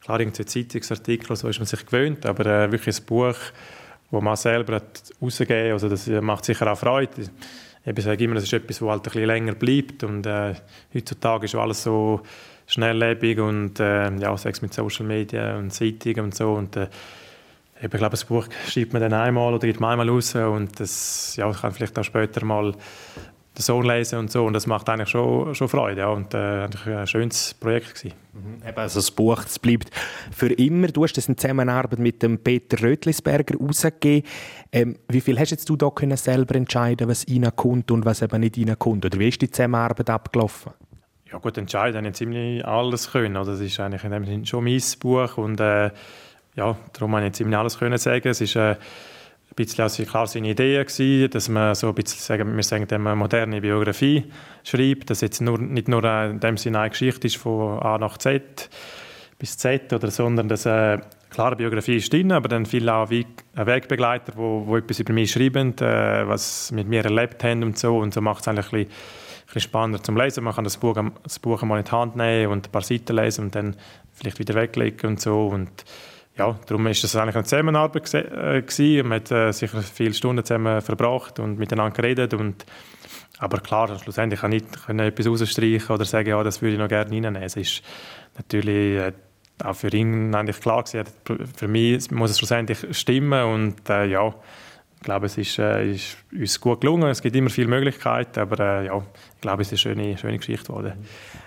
klar, 0.01 0.19
irgendein 0.19 0.47
Zeitungsartikel, 0.47 1.35
so 1.35 1.47
ist 1.47 1.59
man 1.59 1.65
sich 1.65 1.85
gewöhnt, 1.85 2.25
aber 2.25 2.45
äh, 2.45 2.71
wirklich 2.71 2.97
ein 2.97 3.05
Buch, 3.05 3.35
das 4.11 4.21
man 4.21 4.35
selber 4.35 4.81
rausgeben 5.21 5.65
hat, 5.65 5.71
also 5.73 5.89
das 5.89 6.07
macht 6.07 6.45
sicher 6.45 6.71
auch 6.71 6.77
Freude. 6.77 7.29
Ich 7.83 8.03
sage 8.03 8.23
immer, 8.23 8.35
das 8.35 8.43
ist 8.43 8.53
etwas, 8.53 8.79
das 8.79 8.87
halt 8.87 8.99
ein 8.99 9.03
bisschen 9.03 9.25
länger 9.25 9.53
bleibt 9.53 10.03
und 10.03 10.25
äh, 10.25 10.53
heutzutage 10.93 11.45
ist 11.45 11.55
alles 11.55 11.83
so 11.83 12.21
schnelllebig 12.67 13.39
und 13.39 13.79
äh, 13.79 14.15
ja, 14.17 14.37
sechs 14.37 14.61
mit 14.61 14.73
Social 14.73 15.05
Media 15.05 15.57
und 15.57 15.71
Zeitungen 15.71 16.25
und 16.25 16.35
so 16.35 16.53
und 16.53 16.75
äh, 16.75 16.87
ich 17.83 17.89
glaube, 17.89 18.11
das 18.11 18.25
Buch 18.25 18.47
schreibt 18.67 18.93
man 18.93 19.01
dann 19.01 19.13
einmal 19.13 19.53
oder 19.53 19.65
gibt 19.65 19.79
man 19.79 19.91
einmal 19.91 20.09
raus 20.09 20.35
und 20.35 20.79
das 20.79 21.35
ja, 21.35 21.51
kann 21.51 21.71
vielleicht 21.71 21.97
auch 21.97 22.03
später 22.03 22.45
mal 22.45 22.75
den 23.61 23.65
Sohn 23.65 23.85
lesen 23.85 24.19
und 24.19 24.31
so 24.31 24.45
und 24.45 24.53
das 24.53 24.67
macht 24.67 24.89
eigentlich 24.89 25.09
schon, 25.09 25.53
schon 25.55 25.67
Freude 25.67 26.01
ja, 26.01 26.07
und 26.09 26.33
äh, 26.33 26.67
ein 26.87 27.07
schönes 27.07 27.53
Projekt 27.53 27.95
gewesen. 27.95 28.13
Mhm. 28.33 28.67
Eben, 28.67 28.77
also 28.77 28.99
das 28.99 29.11
Buch 29.11 29.43
das 29.43 29.59
bleibt 29.59 29.89
für 30.31 30.51
immer. 30.53 30.87
Du 30.87 31.03
hast 31.03 31.13
das 31.13 31.27
in 31.27 31.37
Zusammenarbeit 31.37 31.99
mit 31.99 32.23
dem 32.23 32.39
Peter 32.39 32.81
Rötlisberger 32.81 33.57
rausgegeben. 33.57 34.27
Ähm, 34.71 34.97
wie 35.07 35.21
viel 35.21 35.39
hast 35.39 35.51
jetzt 35.51 35.69
du 35.69 35.75
da 35.75 35.89
können 35.89 36.17
selber 36.17 36.55
entscheiden, 36.55 37.07
was 37.07 37.25
reinkommt 37.27 37.91
und 37.91 38.05
was 38.05 38.21
eben 38.21 38.39
nicht 38.39 38.57
reinkommt? 38.57 39.05
Oder 39.05 39.19
wie 39.19 39.27
ist 39.27 39.41
die 39.41 39.51
Zusammenarbeit 39.51 40.09
abgelaufen? 40.09 40.73
Ja 41.31 41.37
gut, 41.37 41.57
entscheiden 41.57 41.97
habe 41.97 42.07
ich 42.07 42.15
ziemlich 42.15 42.65
alles 42.65 43.11
können. 43.11 43.37
Also, 43.37 43.51
das 43.51 43.61
ist 43.61 43.79
eigentlich 43.79 44.03
in 44.03 44.11
dem 44.11 44.25
Sinne 44.25 44.45
schon 44.45 44.63
mein 44.65 44.81
Buch 44.99 45.37
und 45.37 45.59
äh, 45.61 45.91
ja, 46.55 46.75
darum 46.93 47.15
habe 47.15 47.27
ich 47.27 47.33
ziemlich 47.33 47.57
alles 47.57 47.79
können 47.79 47.97
sagen. 47.97 48.27
Es 48.27 48.41
ist 48.41 48.55
äh, 48.57 48.75
ein 49.51 49.55
bisschen 49.55 49.83
also 49.83 50.03
klar 50.05 50.27
seine 50.27 50.49
Idee 50.49 50.81
gewesen, 50.83 51.29
dass 51.29 51.49
man 51.49 51.75
so 51.75 51.89
ein 51.89 51.95
bisschen, 51.95 52.19
sagen, 52.21 52.55
wir 52.55 52.63
sagen, 52.63 52.87
eine 52.89 53.15
moderne 53.17 53.59
Biografie 53.59 54.23
schreibt, 54.63 55.09
dass 55.09 55.19
jetzt 55.19 55.41
nur, 55.41 55.57
nicht 55.57 55.89
nur 55.89 56.03
in 56.05 56.39
dem 56.39 56.55
Sinne 56.55 56.79
eine 56.79 56.89
Geschichte 56.89 57.27
ist 57.27 57.35
von 57.35 57.79
A 57.79 57.97
nach 57.97 58.17
Z 58.17 58.69
bis 59.37 59.57
Z, 59.57 59.91
oder, 59.91 60.09
sondern 60.09 60.47
dass 60.47 60.65
eine 60.65 61.01
Biografie 61.57 61.97
ist 61.97 62.13
drin, 62.13 62.31
aber 62.31 62.47
dann 62.47 62.65
viel 62.65 62.87
auch 62.87 63.09
Weg, 63.09 63.27
Wegbegleiter, 63.53 64.33
wo, 64.37 64.65
wo 64.67 64.77
etwas 64.77 64.99
über 64.99 65.11
mich 65.11 65.31
schreiben, 65.31 65.77
äh, 65.79 66.27
was 66.27 66.71
mit 66.71 66.87
mir 66.87 67.03
erlebt 67.03 67.43
haben 67.43 67.63
und 67.63 67.77
so, 67.77 67.97
und 67.97 68.13
so 68.13 68.21
macht 68.21 68.41
es 68.41 68.47
eigentlich 68.47 68.67
ein 68.67 68.85
bisschen, 68.85 68.91
ein 68.91 69.45
bisschen 69.47 69.61
spannender 69.61 70.03
zum 70.03 70.15
Lesen. 70.15 70.45
Man 70.45 70.53
kann 70.55 70.63
das 70.63 70.77
Buch, 70.77 70.97
das 71.23 71.39
Buch 71.39 71.61
einmal 71.61 71.79
in 71.79 71.85
die 71.85 71.91
Hand 71.91 72.15
nehmen 72.15 72.53
und 72.53 72.67
ein 72.67 72.71
paar 72.71 72.83
Seiten 72.83 73.17
lesen 73.17 73.45
und 73.45 73.55
dann 73.55 73.75
vielleicht 74.13 74.39
wieder 74.39 74.55
weglegen 74.55 75.09
und 75.09 75.19
so 75.19 75.47
und 75.47 75.83
ja, 76.37 76.57
darum 76.65 76.87
ist 76.87 77.03
das 77.03 77.15
eigentlich 77.15 77.35
eine 77.35 77.43
Zusammenarbeit 77.43 78.13
äh, 78.13 78.61
gewesen. 78.61 79.07
Man 79.07 79.19
hat 79.19 79.31
äh, 79.31 79.51
sicher 79.51 79.81
viele 79.81 80.13
Stunden 80.13 80.43
zusammen 80.45 80.81
verbracht 80.81 81.39
und 81.39 81.59
miteinander 81.59 81.93
geredet 81.93 82.33
und 82.33 82.65
aber 83.39 83.57
klar, 83.59 83.97
schlussendlich 83.99 84.41
kann 84.41 84.51
ich 84.51 84.63
nicht 84.63 84.99
etwas 84.99 85.27
rausstreichen 85.27 85.95
oder 85.95 86.05
sagen, 86.05 86.29
ja, 86.29 86.43
das 86.43 86.61
würde 86.61 86.73
ich 86.73 86.79
noch 86.79 86.87
gerne 86.87 87.09
reinnehmen. 87.09 87.41
Es 87.41 87.55
ist 87.55 87.81
natürlich 88.37 88.99
äh, 88.99 89.13
auch 89.63 89.75
für 89.75 89.89
ihn 89.89 90.33
eigentlich 90.35 90.59
klar 90.59 90.83
gewesen, 90.83 91.05
für 91.55 91.67
mich 91.67 92.11
muss 92.11 92.31
es 92.31 92.37
schlussendlich 92.37 92.85
stimmen 92.95 93.43
und 93.43 93.89
äh, 93.89 94.05
ja, 94.05 94.33
ich 95.01 95.05
glaube, 95.05 95.25
es 95.25 95.35
ist, 95.35 95.57
äh, 95.57 95.93
ist, 95.93 96.15
uns 96.31 96.61
gut 96.61 96.81
gelungen. 96.81 97.09
Es 97.09 97.23
gibt 97.23 97.35
immer 97.35 97.49
viele 97.49 97.67
Möglichkeiten, 97.67 98.39
aber 98.39 98.59
äh, 98.59 98.85
ja, 98.85 98.97
ich 99.33 99.41
glaube, 99.41 99.63
es 99.63 99.71
ist 99.71 99.83
eine 99.87 99.95
schöne, 99.95 100.15
schöne 100.15 100.37
Geschichte 100.37 100.67
geworden. 100.67 100.93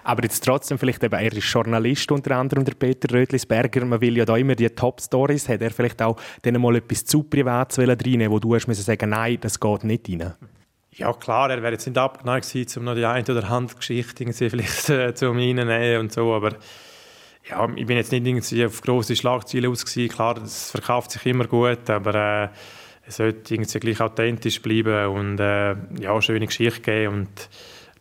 Aber 0.03 0.25
jetzt 0.25 0.43
trotzdem 0.45 0.77
vielleicht 0.77 1.05
eben, 1.05 1.15
er 1.15 1.33
ist 1.33 1.45
Journalist 1.45 2.11
unter 2.11 2.37
anderem, 2.37 2.65
der 2.65 2.75
Peter 2.75 3.15
Rötlisberger. 3.15 3.85
Man 3.85 4.01
will 4.01 4.17
ja 4.17 4.25
da 4.25 4.37
immer 4.37 4.57
die 4.57 4.69
Top-Stories. 4.69 5.49
Hat 5.49 5.63
er 5.63 5.71
vielleicht 5.71 6.03
auch 6.03 6.17
denen 6.45 6.61
mal 6.61 6.75
etwas 6.75 7.05
zu 7.05 7.23
privat 7.23 7.79
reinnehmen, 7.79 8.33
wo 8.33 8.41
du 8.41 8.57
hast 8.57 8.67
müssen 8.67 8.83
sagen, 8.83 9.11
nein, 9.11 9.39
das 9.41 9.61
geht 9.61 9.85
nicht 9.85 10.09
rein? 10.09 10.35
Ja 10.91 11.13
klar, 11.13 11.49
er 11.49 11.63
wäre 11.63 11.75
jetzt 11.75 11.87
nicht 11.87 11.97
abgeneigt 11.97 12.51
gewesen, 12.51 12.81
um 12.81 12.85
noch 12.87 12.97
die 12.97 13.05
eine 13.05 13.25
oder 13.25 13.49
andere 13.51 13.77
Geschichte 13.77 14.33
vielleicht 14.33 14.91
äh, 14.91 15.15
zu 15.15 15.31
reinnehmen 15.31 16.01
und 16.01 16.13
so, 16.13 16.35
aber 16.35 16.57
ja, 17.49 17.69
ich 17.77 17.87
bin 17.87 17.97
jetzt 17.97 18.11
nicht 18.11 18.27
irgendwie 18.27 18.67
auf 18.67 18.81
grosse 18.81 19.15
Schlagzeilen 19.15 19.71
aus 19.71 19.85
gewesen. 19.85 20.09
Klar, 20.09 20.39
es 20.43 20.73
verkauft 20.73 21.13
sich 21.13 21.25
immer 21.27 21.47
gut, 21.47 21.89
aber 21.89 22.15
äh, 22.15 22.49
es 23.07 23.17
sollte 23.17 23.55
irgendwie 23.55 23.79
gleich 23.79 24.01
authentisch 24.01 24.63
bleiben 24.63 25.09
und 25.09 25.41
äh, 25.41 25.75
ja, 26.01 26.13
eine 26.13 26.23
schöne 26.23 26.47
Geschichte 26.47 26.81
geben 26.81 27.15
und 27.15 27.49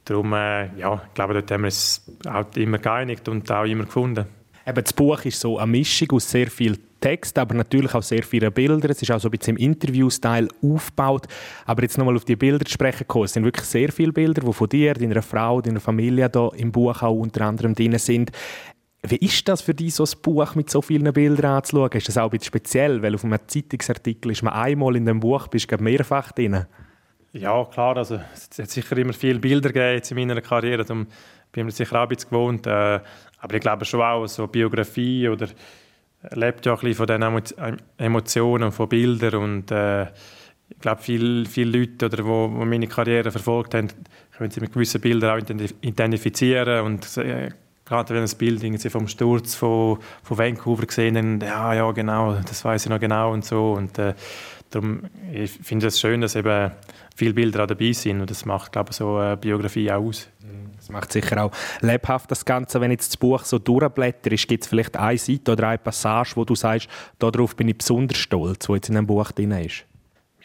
darum, 0.06 0.34
äh, 0.34 0.76
ja, 0.78 1.02
ich 1.08 1.14
glaube, 1.14 1.34
dort 1.34 1.52
haben 1.52 1.64
wir 1.64 1.68
es 1.70 2.02
auch 2.28 2.46
immer 2.56 2.78
geeinigt 2.78 3.28
und 3.28 3.52
auch 3.52 3.66
immer 3.66 3.86
gefunden. 3.86 4.26
Eben, 4.66 4.84
das 4.84 4.94
Buch 4.94 5.26
ist 5.26 5.42
so 5.42 5.58
eine 5.58 5.72
Mischung 5.72 6.12
aus 6.12 6.30
sehr 6.30 6.50
viel 6.50 6.78
Text, 7.02 7.38
aber 7.38 7.54
natürlich 7.54 7.94
auch 7.94 8.02
sehr 8.02 8.24
viele 8.24 8.50
Bilder. 8.50 8.90
Es 8.90 9.02
ist 9.02 9.12
auch 9.12 9.20
so 9.20 9.28
ein 9.28 9.32
bisschen 9.32 9.58
im 9.58 9.72
Interview-Style 9.72 10.48
aufgebaut. 10.62 11.28
Aber 11.66 11.82
jetzt 11.82 11.98
nochmal 11.98 12.16
auf 12.16 12.24
die 12.24 12.38
Bilder 12.38 12.64
zu 12.64 12.72
sprechen 12.72 13.00
gekommen. 13.00 13.26
Es 13.26 13.34
sind 13.34 13.44
wirklich 13.44 13.68
sehr 13.68 13.92
viele 13.92 14.14
Bilder, 14.14 14.42
die 14.42 14.54
von 14.54 14.70
dir, 14.70 14.94
deiner 14.94 15.22
Frau, 15.22 15.60
deiner 15.60 15.82
Familie 15.82 16.30
da 16.30 16.48
im 16.56 16.72
Buch 16.72 17.02
auch 17.02 17.12
unter 17.12 17.42
anderem 17.42 17.76
drin 17.76 18.00
sind. 18.00 18.32
Wie 19.06 19.18
ist 19.18 19.48
das 19.50 19.62
für 19.62 19.74
dich, 19.74 19.96
so 19.96 20.06
ein 20.06 20.22
Buch 20.22 20.56
mit 20.56 20.70
so 20.70 20.82
vielen 20.82 21.12
Bildern 21.12 21.58
anzuschauen? 21.58 21.92
Ist 21.92 22.08
das 22.08 22.18
auch 22.18 22.32
ein 22.32 22.40
speziell? 22.42 23.02
Weil 23.02 23.16
auf 23.16 23.26
einem 23.26 23.40
Zeitungsartikel 23.48 24.32
ist 24.32 24.44
man 24.44 24.54
einmal 24.54 24.96
in 24.96 25.06
dem 25.06 25.20
Buch, 25.20 25.48
bist 25.48 25.70
du 25.70 25.78
mehrfach 25.78 26.32
drin. 26.32 26.66
Ja, 27.34 27.66
klar. 27.66 27.98
Also, 27.98 28.20
es 28.34 28.58
hat 28.58 28.70
sicher 28.70 28.96
immer 28.98 29.12
viele 29.12 29.40
Bilder 29.40 29.72
gegeben 29.74 30.20
in 30.22 30.28
meiner 30.28 30.42
Karriere. 30.42 30.86
Darum 30.86 31.08
bin 31.52 31.68
ich 31.68 31.76
sicher 31.76 32.02
auch 32.02 32.10
ein 32.10 32.16
gewohnt. 32.16 32.66
Äh, 32.66 33.02
aber 33.40 33.56
ich 33.56 33.62
glaube 33.62 33.84
schon 33.84 34.02
auch, 34.02 34.26
so 34.28 34.48
Biografie 34.48 35.28
oder 35.28 35.48
lebt 36.32 36.66
ja 36.66 36.74
ein 36.74 36.80
bisschen 36.80 36.96
von 36.96 37.08
den 37.08 37.78
Emotionen, 37.98 38.72
von 38.72 38.88
Bildern 38.88 39.36
und 39.36 39.72
äh, 39.72 40.04
ich 40.70 40.80
glaube, 40.80 41.02
viele, 41.02 41.46
viele 41.46 41.78
Leute, 41.78 42.06
oder, 42.06 42.18
die, 42.18 42.24
die 42.24 42.66
meine 42.66 42.88
Karriere 42.88 43.32
verfolgt 43.32 43.76
haben, 43.76 43.90
können 44.38 44.50
sich 44.50 44.62
mit 44.62 44.74
gewissen 44.74 45.02
Bildern 45.02 45.38
auch 45.38 45.50
identifizieren 45.82 46.86
und 46.86 47.18
äh, 47.18 47.50
gerade 47.86 48.14
wenn 48.14 48.22
das 48.22 48.36
Bild 48.36 48.64
irgendwie 48.64 48.90
vom 48.90 49.08
Sturz 49.08 49.56
von, 49.56 50.00
von 50.24 50.38
Vancouver 50.38 50.86
gesehen 50.86 51.18
haben, 51.18 51.40
ja, 51.42 51.74
ja, 51.74 51.92
genau, 51.92 52.36
das 52.36 52.64
weiß 52.64 52.86
ich 52.86 52.90
noch 52.90 53.00
genau 53.00 53.34
und 53.34 53.46
so 53.46 53.74
und 53.74 53.98
äh, 53.98 54.14
darum, 54.70 55.04
ich 55.32 55.52
finde 55.52 55.88
es 55.88 56.00
schön, 56.00 56.22
dass 56.22 56.36
eben 56.36 56.72
viele 57.16 57.34
Bilder 57.34 57.64
auch 57.64 57.68
dabei 57.68 57.92
sind 57.92 58.22
und 58.22 58.30
das 58.30 58.46
macht, 58.46 58.72
glaube 58.72 58.92
ich, 58.92 58.98
so 58.98 59.18
eine 59.18 59.38
Biografie 59.38 59.92
auch 59.92 60.04
aus. 60.04 60.30
Das 60.84 60.90
macht 60.90 61.14
sicher 61.14 61.46
auch 61.46 61.52
lebhaft 61.80 62.30
das 62.30 62.44
Ganze. 62.44 62.82
Wenn 62.82 62.92
jetzt 62.92 63.12
das 63.12 63.18
Buch 63.18 63.46
so 63.46 63.58
durchblätterst, 63.58 64.50
gibt 64.50 64.66
es 64.66 64.70
vielleicht 64.70 64.98
eine 64.98 65.18
Seite 65.18 65.54
oder 65.54 65.70
eine 65.70 65.78
Passage, 65.78 66.34
wo 66.36 66.44
du 66.44 66.56
sagst, 66.56 66.90
darauf 67.20 67.56
bin 67.56 67.70
ich 67.70 67.78
besonders 67.78 68.18
stolz, 68.18 68.68
wo 68.68 68.76
jetzt 68.76 68.90
in 68.90 68.98
einem 68.98 69.08
Buch 69.08 69.32
drin 69.32 69.52
ist? 69.52 69.86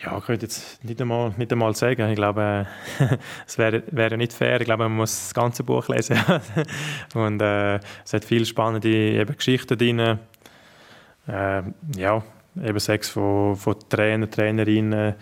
Ja, 0.01 0.17
ich 0.17 0.25
könnte 0.25 0.47
jetzt 0.47 0.85
nicht 0.85 1.01
einmal, 1.01 1.35
nicht 1.37 1.51
einmal 1.51 1.75
sagen. 1.75 2.09
Ich 2.09 2.15
glaube, 2.15 2.67
es 3.47 3.59
wäre, 3.59 3.83
wäre 3.91 4.17
nicht 4.17 4.33
fair. 4.33 4.61
Ich 4.61 4.67
glaube, 4.67 4.85
man 4.85 4.97
muss 4.97 5.25
das 5.25 5.35
ganze 5.35 5.65
Buch 5.65 5.89
lesen. 5.89 6.17
Und 7.15 7.43
äh, 7.43 7.81
es 8.05 8.13
hat 8.13 8.25
viele 8.25 8.47
spannende 8.47 8.89
eben, 8.89 9.37
Geschichten 9.37 9.77
drin. 9.77 9.99
Äh, 9.99 11.63
ja, 11.97 12.23
eben 12.63 12.79
sechs 12.79 13.11
von, 13.11 13.57
von 13.57 13.77
Trainer, 13.89 14.31
Trainerinnen, 14.31 15.15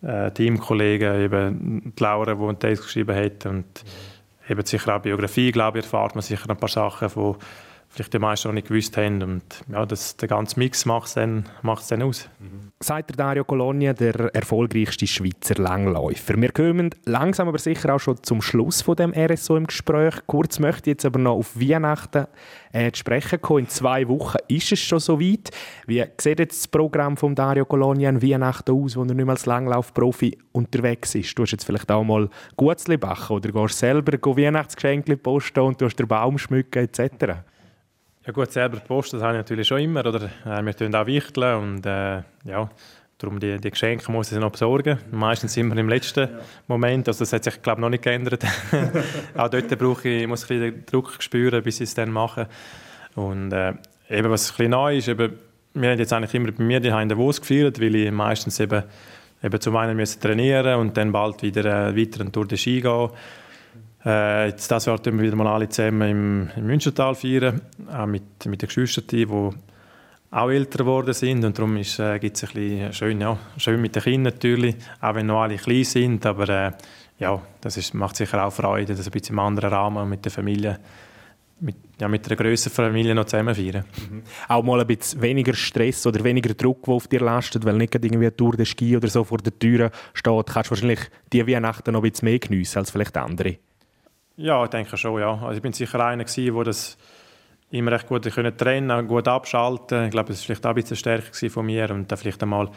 äh, 0.00 0.30
Teamkollegen, 0.30 1.20
eben 1.20 1.92
die 1.94 2.02
Laura, 2.02 2.34
die 2.34 2.42
einen 2.42 2.58
Text 2.58 2.84
geschrieben 2.84 3.14
hat. 3.14 3.44
Und 3.44 3.84
eben 4.48 4.64
sicher 4.64 4.96
auch 4.96 5.02
Biografie, 5.02 5.52
glaube 5.52 5.78
ich, 5.78 5.84
erfahrt 5.84 6.14
man 6.14 6.22
sicher 6.22 6.48
ein 6.48 6.56
paar 6.56 6.70
Sachen, 6.70 7.08
die 7.08 7.34
vielleicht 7.90 8.14
die 8.14 8.18
meisten 8.18 8.48
noch 8.48 8.54
nicht 8.54 8.68
gewusst 8.68 8.96
haben. 8.96 9.22
Und 9.22 9.42
ja, 9.70 9.84
das, 9.84 10.16
der 10.16 10.28
ganze 10.28 10.58
Mix 10.58 10.86
macht 10.86 11.08
es 11.08 11.14
dann, 11.14 11.44
dann 11.62 12.02
aus. 12.02 12.30
Mhm. 12.38 12.71
Sagt 12.82 13.10
der 13.10 13.16
Dario 13.16 13.44
Colonia, 13.44 13.92
der 13.92 14.34
erfolgreichste 14.34 15.06
Schweizer 15.06 15.54
Langläufer. 15.54 16.34
Wir 16.36 16.50
kommen 16.50 16.90
langsam 17.04 17.46
aber 17.46 17.58
sicher 17.58 17.94
auch 17.94 18.00
schon 18.00 18.20
zum 18.24 18.42
Schluss 18.42 18.82
von 18.82 18.96
dem 18.96 19.14
RSO 19.14 19.56
im 19.56 19.68
Gespräch. 19.68 20.16
Kurz 20.26 20.58
möchte 20.58 20.90
ich 20.90 20.94
jetzt 20.94 21.04
aber 21.04 21.20
noch 21.20 21.36
auf 21.36 21.54
Weihnachten 21.54 22.26
äh, 22.72 22.90
zu 22.90 22.98
sprechen 22.98 23.40
kommen. 23.40 23.60
In 23.60 23.68
zwei 23.68 24.08
Wochen 24.08 24.38
ist 24.48 24.72
es 24.72 24.80
schon 24.80 24.98
soweit. 24.98 25.50
Wie 25.86 26.04
sieht 26.20 26.40
jetzt 26.40 26.58
das 26.58 26.66
Programm 26.68 27.16
von 27.16 27.36
Dario 27.36 27.66
Colonia 27.66 28.08
an 28.08 28.20
Weihnachten 28.20 28.72
aus, 28.72 28.96
wo 28.96 29.02
er 29.02 29.14
nicht 29.14 29.16
mehr 29.16 29.28
als 29.28 29.46
Langlaufprofi 29.46 30.36
unterwegs 30.50 31.14
ist? 31.14 31.38
Du 31.38 31.44
hast 31.44 31.52
jetzt 31.52 31.64
vielleicht 31.64 31.88
auch 31.92 32.02
mal 32.02 32.28
Gutzli 32.56 32.96
backen 32.96 33.36
oder 33.36 33.52
gehst 33.52 33.78
selber 33.78 34.18
Weihnachtsgeschenke 34.18 35.16
posten 35.18 35.60
und 35.60 35.80
du 35.80 35.84
hast 35.84 36.00
den 36.00 36.08
Baum 36.08 36.36
schmücken 36.36 36.82
etc. 36.82 37.44
Ja 38.24 38.32
gut, 38.32 38.52
selber 38.52 38.78
posten, 38.78 39.16
das 39.16 39.24
habe 39.24 39.34
ich 39.34 39.40
natürlich 39.40 39.66
schon 39.66 39.80
immer. 39.80 40.06
Oder, 40.06 40.30
äh, 40.46 40.62
wir 40.62 40.76
tun 40.76 40.94
auch 40.94 41.06
wichteln 41.06 41.58
und 41.60 41.86
äh, 41.86 42.22
ja, 42.44 42.70
darum 43.18 43.40
die, 43.40 43.58
die 43.58 43.70
Geschenke 43.70 44.12
muss 44.12 44.30
ich 44.30 44.38
noch 44.38 44.52
besorgen. 44.52 44.98
Meistens 45.10 45.54
sind 45.54 45.68
wir 45.68 45.76
im 45.76 45.88
letzten 45.88 46.28
ja. 46.28 46.40
Moment, 46.68 47.08
also 47.08 47.18
das 47.18 47.32
hat 47.32 47.42
sich 47.42 47.60
glaube 47.62 47.80
noch 47.80 47.88
nicht 47.88 48.04
geändert. 48.04 48.44
auch 49.36 49.48
dort 49.48 49.76
brauche 49.76 50.08
ich, 50.08 50.28
muss 50.28 50.44
ich 50.44 50.50
ein 50.52 50.58
bisschen 50.60 50.74
den 50.74 50.86
Druck 50.86 51.20
spüren, 51.20 51.64
bis 51.64 51.80
ich 51.80 51.88
es 51.88 51.94
dann 51.94 52.12
mache. 52.12 52.46
Und 53.16 53.52
äh, 53.52 53.72
eben, 54.08 54.30
was 54.30 54.50
ein 54.50 54.56
bisschen 54.56 54.70
neu 54.70 54.98
ist, 54.98 55.08
eben, 55.08 55.32
wir 55.74 55.90
haben 55.90 55.98
jetzt 55.98 56.12
eigentlich 56.12 56.34
immer 56.34 56.52
bei 56.52 56.62
mir 56.62 56.78
die 56.78 56.94
Hände 56.94 57.16
Davos 57.16 57.40
gefeiert, 57.40 57.80
weil 57.80 57.96
ich 57.96 58.10
meistens 58.12 58.60
eben, 58.60 58.84
eben 59.42 59.60
zum 59.60 59.76
einen 59.76 59.96
müssen 59.96 60.20
trainieren 60.20 60.78
und 60.78 60.96
dann 60.96 61.10
bald 61.10 61.42
wieder 61.42 61.88
äh, 61.88 61.96
weiter 61.96 62.30
Tour 62.30 62.46
de 62.46 62.56
Ski 62.56 62.80
gehen 62.80 63.10
äh, 64.04 64.48
jetzt 64.48 64.70
dieses 64.70 64.86
Jahr 64.86 65.04
wir 65.04 65.18
wieder 65.20 65.36
mal 65.36 65.46
alle 65.46 65.68
zusammen 65.68 66.10
im, 66.10 66.50
im 66.56 66.66
Münchental 66.66 67.14
feiern, 67.14 67.60
auch 67.92 68.06
mit, 68.06 68.46
mit 68.46 68.62
den 68.62 68.66
Geschwistern, 68.66 69.04
die 69.10 69.26
auch 69.26 70.48
älter 70.48 70.78
geworden 70.78 71.12
sind 71.12 71.44
und 71.44 71.58
darum 71.58 71.76
äh, 71.76 72.18
gibt 72.18 72.36
es 72.36 72.44
ein 72.44 72.50
bisschen 72.54 72.92
schön, 72.92 73.20
ja, 73.20 73.36
schön 73.58 73.80
mit 73.80 73.94
den 73.94 74.02
Kindern 74.02 74.34
natürlich, 74.34 74.76
auch 75.00 75.14
wenn 75.14 75.26
noch 75.26 75.42
alle 75.42 75.56
klein 75.56 75.84
sind, 75.84 76.24
aber 76.24 76.48
äh, 76.48 76.72
ja, 77.18 77.40
das 77.60 77.76
ist, 77.76 77.94
macht 77.94 78.16
sicher 78.16 78.44
auch 78.44 78.52
Freude, 78.52 78.94
das 78.94 79.06
ein 79.06 79.12
bisschen 79.12 79.34
im 79.34 79.40
anderen 79.40 79.70
Rahmen 79.70 80.08
mit 80.08 80.24
der 80.24 80.32
Familie 80.32 80.78
mit, 81.62 81.76
ja, 82.00 82.08
mit 82.08 82.26
einer 82.26 82.36
grösseren 82.36 82.74
Familie 82.74 83.14
noch 83.14 83.26
zusammen 83.26 83.54
feiern. 83.54 83.84
Mhm. 84.10 84.22
Auch 84.48 84.62
mal 84.62 84.80
ein 84.80 84.86
bisschen 84.86 85.22
weniger 85.22 85.54
Stress 85.54 86.04
oder 86.06 86.24
weniger 86.24 86.54
Druck, 86.54 86.84
der 86.84 86.94
auf 86.94 87.06
dir 87.06 87.20
lastet, 87.20 87.64
weil 87.64 87.76
nicht 87.76 87.94
irgendwie 87.94 88.16
eine 88.16 88.36
Tour 88.36 88.56
de 88.56 88.66
Ski 88.66 88.96
oder 88.96 89.08
so 89.08 89.22
vor 89.22 89.38
der 89.38 89.56
Tür 89.56 89.90
steht, 90.12 90.46
kannst 90.46 90.70
du 90.70 90.72
wahrscheinlich 90.72 91.00
die 91.32 91.46
Weihnachten 91.46 91.92
noch 91.92 92.02
ein 92.02 92.10
bisschen 92.10 92.28
mehr 92.28 92.38
geniessen 92.40 92.78
als 92.78 92.90
vielleicht 92.90 93.16
andere. 93.16 93.58
Ja, 94.36 94.64
ich 94.64 94.70
denke 94.70 94.96
schon, 94.96 95.20
ja. 95.20 95.34
Also 95.34 95.56
ich 95.56 95.62
bin 95.62 95.72
sicher 95.72 96.04
einer 96.04 96.24
gewesen, 96.24 96.54
der 96.54 96.64
das 96.64 96.96
immer 97.70 97.92
recht 97.92 98.06
gut 98.06 98.30
können 98.34 98.56
trennen, 98.56 99.06
gut 99.06 99.28
abschalten. 99.28 100.04
Ich 100.04 100.10
glaube, 100.10 100.28
das 100.28 100.40
war 100.40 100.46
vielleicht 100.46 100.66
auch 100.66 100.70
ein 100.70 100.74
bisschen 100.76 100.96
stärker 100.96 101.50
von 101.50 101.66
mir 101.66 101.90
und 101.90 102.10
dann 102.10 102.18
vielleicht 102.18 102.42
einmal 102.42 102.70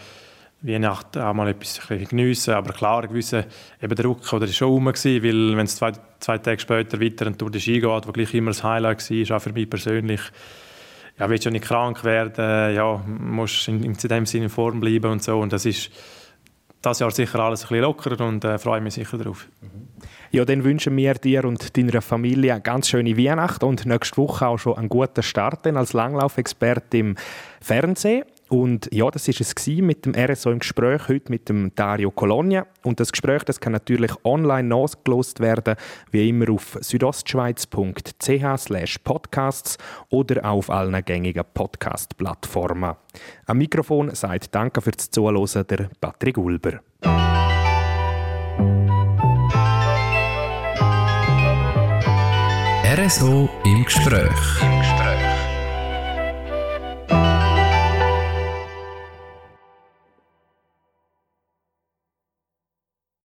Weihnachten 0.61 1.21
auch 1.21 1.33
mal 1.33 1.49
etwas 1.49 1.79
geniessen. 1.87 2.53
Aber 2.53 2.73
klar, 2.73 3.03
ein 3.03 3.09
gewisser 3.09 3.45
eben 3.81 3.95
Druck 3.95 4.31
oder 4.33 4.45
ist 4.45 4.55
schon 4.55 4.69
rum 4.69 4.85
gewesen, 4.85 5.23
weil 5.23 5.57
wenn 5.57 5.65
es 5.65 5.75
zwei, 5.75 5.93
zwei 6.19 6.37
Tage 6.37 6.59
später 6.59 6.99
weiter 6.99 7.37
Tour 7.37 7.51
de 7.51 7.61
Ski 7.61 7.79
geht, 7.79 8.07
wo 8.07 8.11
gleich 8.11 8.33
immer 8.33 8.51
das 8.51 8.63
Highlight 8.63 9.09
war, 9.09 9.37
auch 9.37 9.41
für 9.41 9.53
mich 9.53 9.69
persönlich, 9.69 10.21
ja, 11.19 11.29
willst 11.29 11.45
du 11.45 11.51
nicht 11.51 11.65
krank 11.65 12.03
werden, 12.03 12.75
ja, 12.75 13.01
musst 13.07 13.67
in, 13.67 13.83
in 13.83 13.93
dem 13.93 14.25
Sinne 14.25 14.45
in 14.45 14.49
Form 14.49 14.79
bleiben 14.79 15.11
und 15.11 15.23
so 15.23 15.39
und 15.39 15.53
das 15.53 15.65
ist 15.65 15.89
das 16.85 16.99
Jahr 16.99 17.11
sicher 17.11 17.39
alles 17.39 17.63
ein 17.63 17.67
bisschen 17.69 17.81
lockerer 17.83 18.25
und 18.25 18.43
äh, 18.43 18.57
freue 18.57 18.81
mich 18.81 18.93
sicher 18.93 19.17
darauf. 19.17 19.47
Ja, 20.31 20.43
dann 20.43 20.63
wünschen 20.63 20.97
wir 20.97 21.13
dir 21.13 21.45
und 21.45 21.77
deiner 21.77 22.01
Familie 22.01 22.53
eine 22.53 22.61
ganz 22.61 22.89
schöne 22.89 23.17
Weihnacht 23.17 23.63
und 23.63 23.85
nächste 23.85 24.17
Woche 24.17 24.47
auch 24.47 24.57
schon 24.57 24.77
einen 24.77 24.89
guten 24.89 25.23
Start 25.23 25.65
als 25.67 25.93
Langlaufexperte 25.93 26.97
im 26.97 27.15
Fernsehen. 27.61 28.25
Und 28.49 28.93
ja, 28.93 29.09
das 29.09 29.27
ist 29.27 29.41
es 29.41 29.55
mit 29.67 30.05
dem 30.05 30.13
RSO 30.15 30.51
im 30.51 30.59
Gespräch 30.59 31.07
heute 31.07 31.31
mit 31.31 31.49
dem 31.49 31.73
Dario 31.75 32.11
Colonia. 32.11 32.67
Und 32.83 32.99
das 32.99 33.11
Gespräch, 33.11 33.41
das 33.43 33.59
kann 33.59 33.73
natürlich 33.73 34.11
online 34.23 34.67
nachgelost 34.67 35.39
werden, 35.39 35.73
wie 36.11 36.29
immer 36.29 36.51
auf 36.51 36.77
südostschweiz.ch/podcasts 36.79 39.79
oder 40.09 40.45
auf 40.45 40.69
allen 40.69 41.03
gängigen 41.03 41.45
Podcast-Plattformen. 41.53 42.93
Am 43.47 43.57
Mikrofon 43.57 44.13
sagt 44.13 44.53
Danke 44.53 44.81
fürs 44.81 45.09
Zuhören 45.09 45.65
der 45.67 45.89
Patrick 45.99 46.37
Ulber. 46.37 46.81
RSO 52.97 53.49
im 53.65 53.83
Gespräch. 53.83 54.84